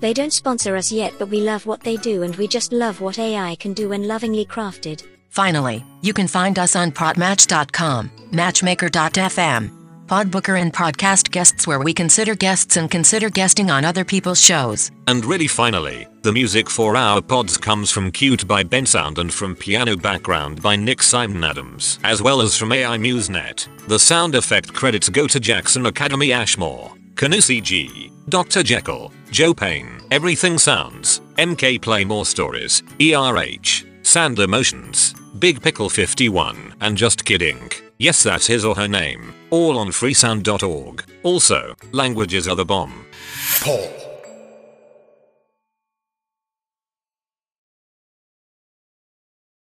They 0.00 0.12
don't 0.12 0.32
sponsor 0.32 0.76
us 0.76 0.90
yet, 0.90 1.14
but 1.18 1.28
we 1.28 1.40
love 1.40 1.66
what 1.66 1.80
they 1.80 1.96
do 1.96 2.22
and 2.22 2.34
we 2.36 2.48
just 2.48 2.72
love 2.72 3.00
what 3.00 3.18
AI 3.18 3.54
can 3.56 3.72
do 3.72 3.90
when 3.90 4.08
lovingly 4.08 4.44
crafted. 4.44 5.04
Finally, 5.30 5.84
you 6.02 6.12
can 6.12 6.28
find 6.28 6.58
us 6.58 6.76
on 6.76 6.92
Podmatch.com, 6.92 8.10
Matchmaker.fm, 8.30 9.73
Podbooker, 10.06 10.60
and 10.60 10.72
Podcast 10.72 11.30
Guests, 11.30 11.66
where 11.66 11.80
we 11.80 11.92
consider 11.92 12.34
guests 12.34 12.76
and 12.76 12.90
consider 12.90 13.30
guesting 13.30 13.70
on 13.70 13.84
other 13.84 14.04
people's 14.04 14.40
shows. 14.40 14.90
And 15.06 15.24
really 15.24 15.46
finally, 15.46 16.06
the 16.22 16.32
music 16.32 16.70
for 16.70 16.96
our 16.96 17.20
pods 17.20 17.56
comes 17.56 17.90
from 17.90 18.10
Cute 18.10 18.46
by 18.46 18.64
Bensound 18.64 19.18
and 19.18 19.32
from 19.32 19.56
Piano 19.56 19.96
Background 19.96 20.62
by 20.62 20.76
Nick 20.76 21.02
Simon 21.02 21.44
Adams, 21.44 21.98
as 22.04 22.22
well 22.22 22.40
as 22.40 22.56
from 22.56 22.72
AI 22.72 22.96
MuseNet. 22.96 23.86
The 23.88 23.98
sound 23.98 24.34
effect 24.34 24.72
credits 24.72 25.08
go 25.08 25.26
to 25.26 25.40
Jackson 25.40 25.86
Academy 25.86 26.32
Ashmore, 26.32 26.92
Canusi 27.14 27.62
G, 27.62 28.10
Dr. 28.28 28.62
Jekyll, 28.62 29.12
Joe 29.30 29.54
Payne, 29.54 30.00
Everything 30.10 30.58
Sounds, 30.58 31.20
MK 31.36 31.80
Play 31.82 32.04
More 32.04 32.26
Stories, 32.26 32.82
ERH, 33.00 33.84
Sand 34.02 34.38
Emotions, 34.38 35.14
Big 35.38 35.62
Pickle 35.62 35.88
51, 35.88 36.74
and 36.80 36.96
Just 36.96 37.24
Kidding. 37.24 37.70
Yes, 37.98 38.24
that's 38.24 38.48
his 38.48 38.64
or 38.64 38.74
her 38.74 38.88
name. 38.88 39.34
All 39.50 39.78
on 39.78 39.88
freesound.org. 39.88 41.04
Also, 41.22 41.74
languages 41.92 42.48
are 42.48 42.56
the 42.56 42.64
bomb. 42.64 43.06
Paul, 43.60 43.88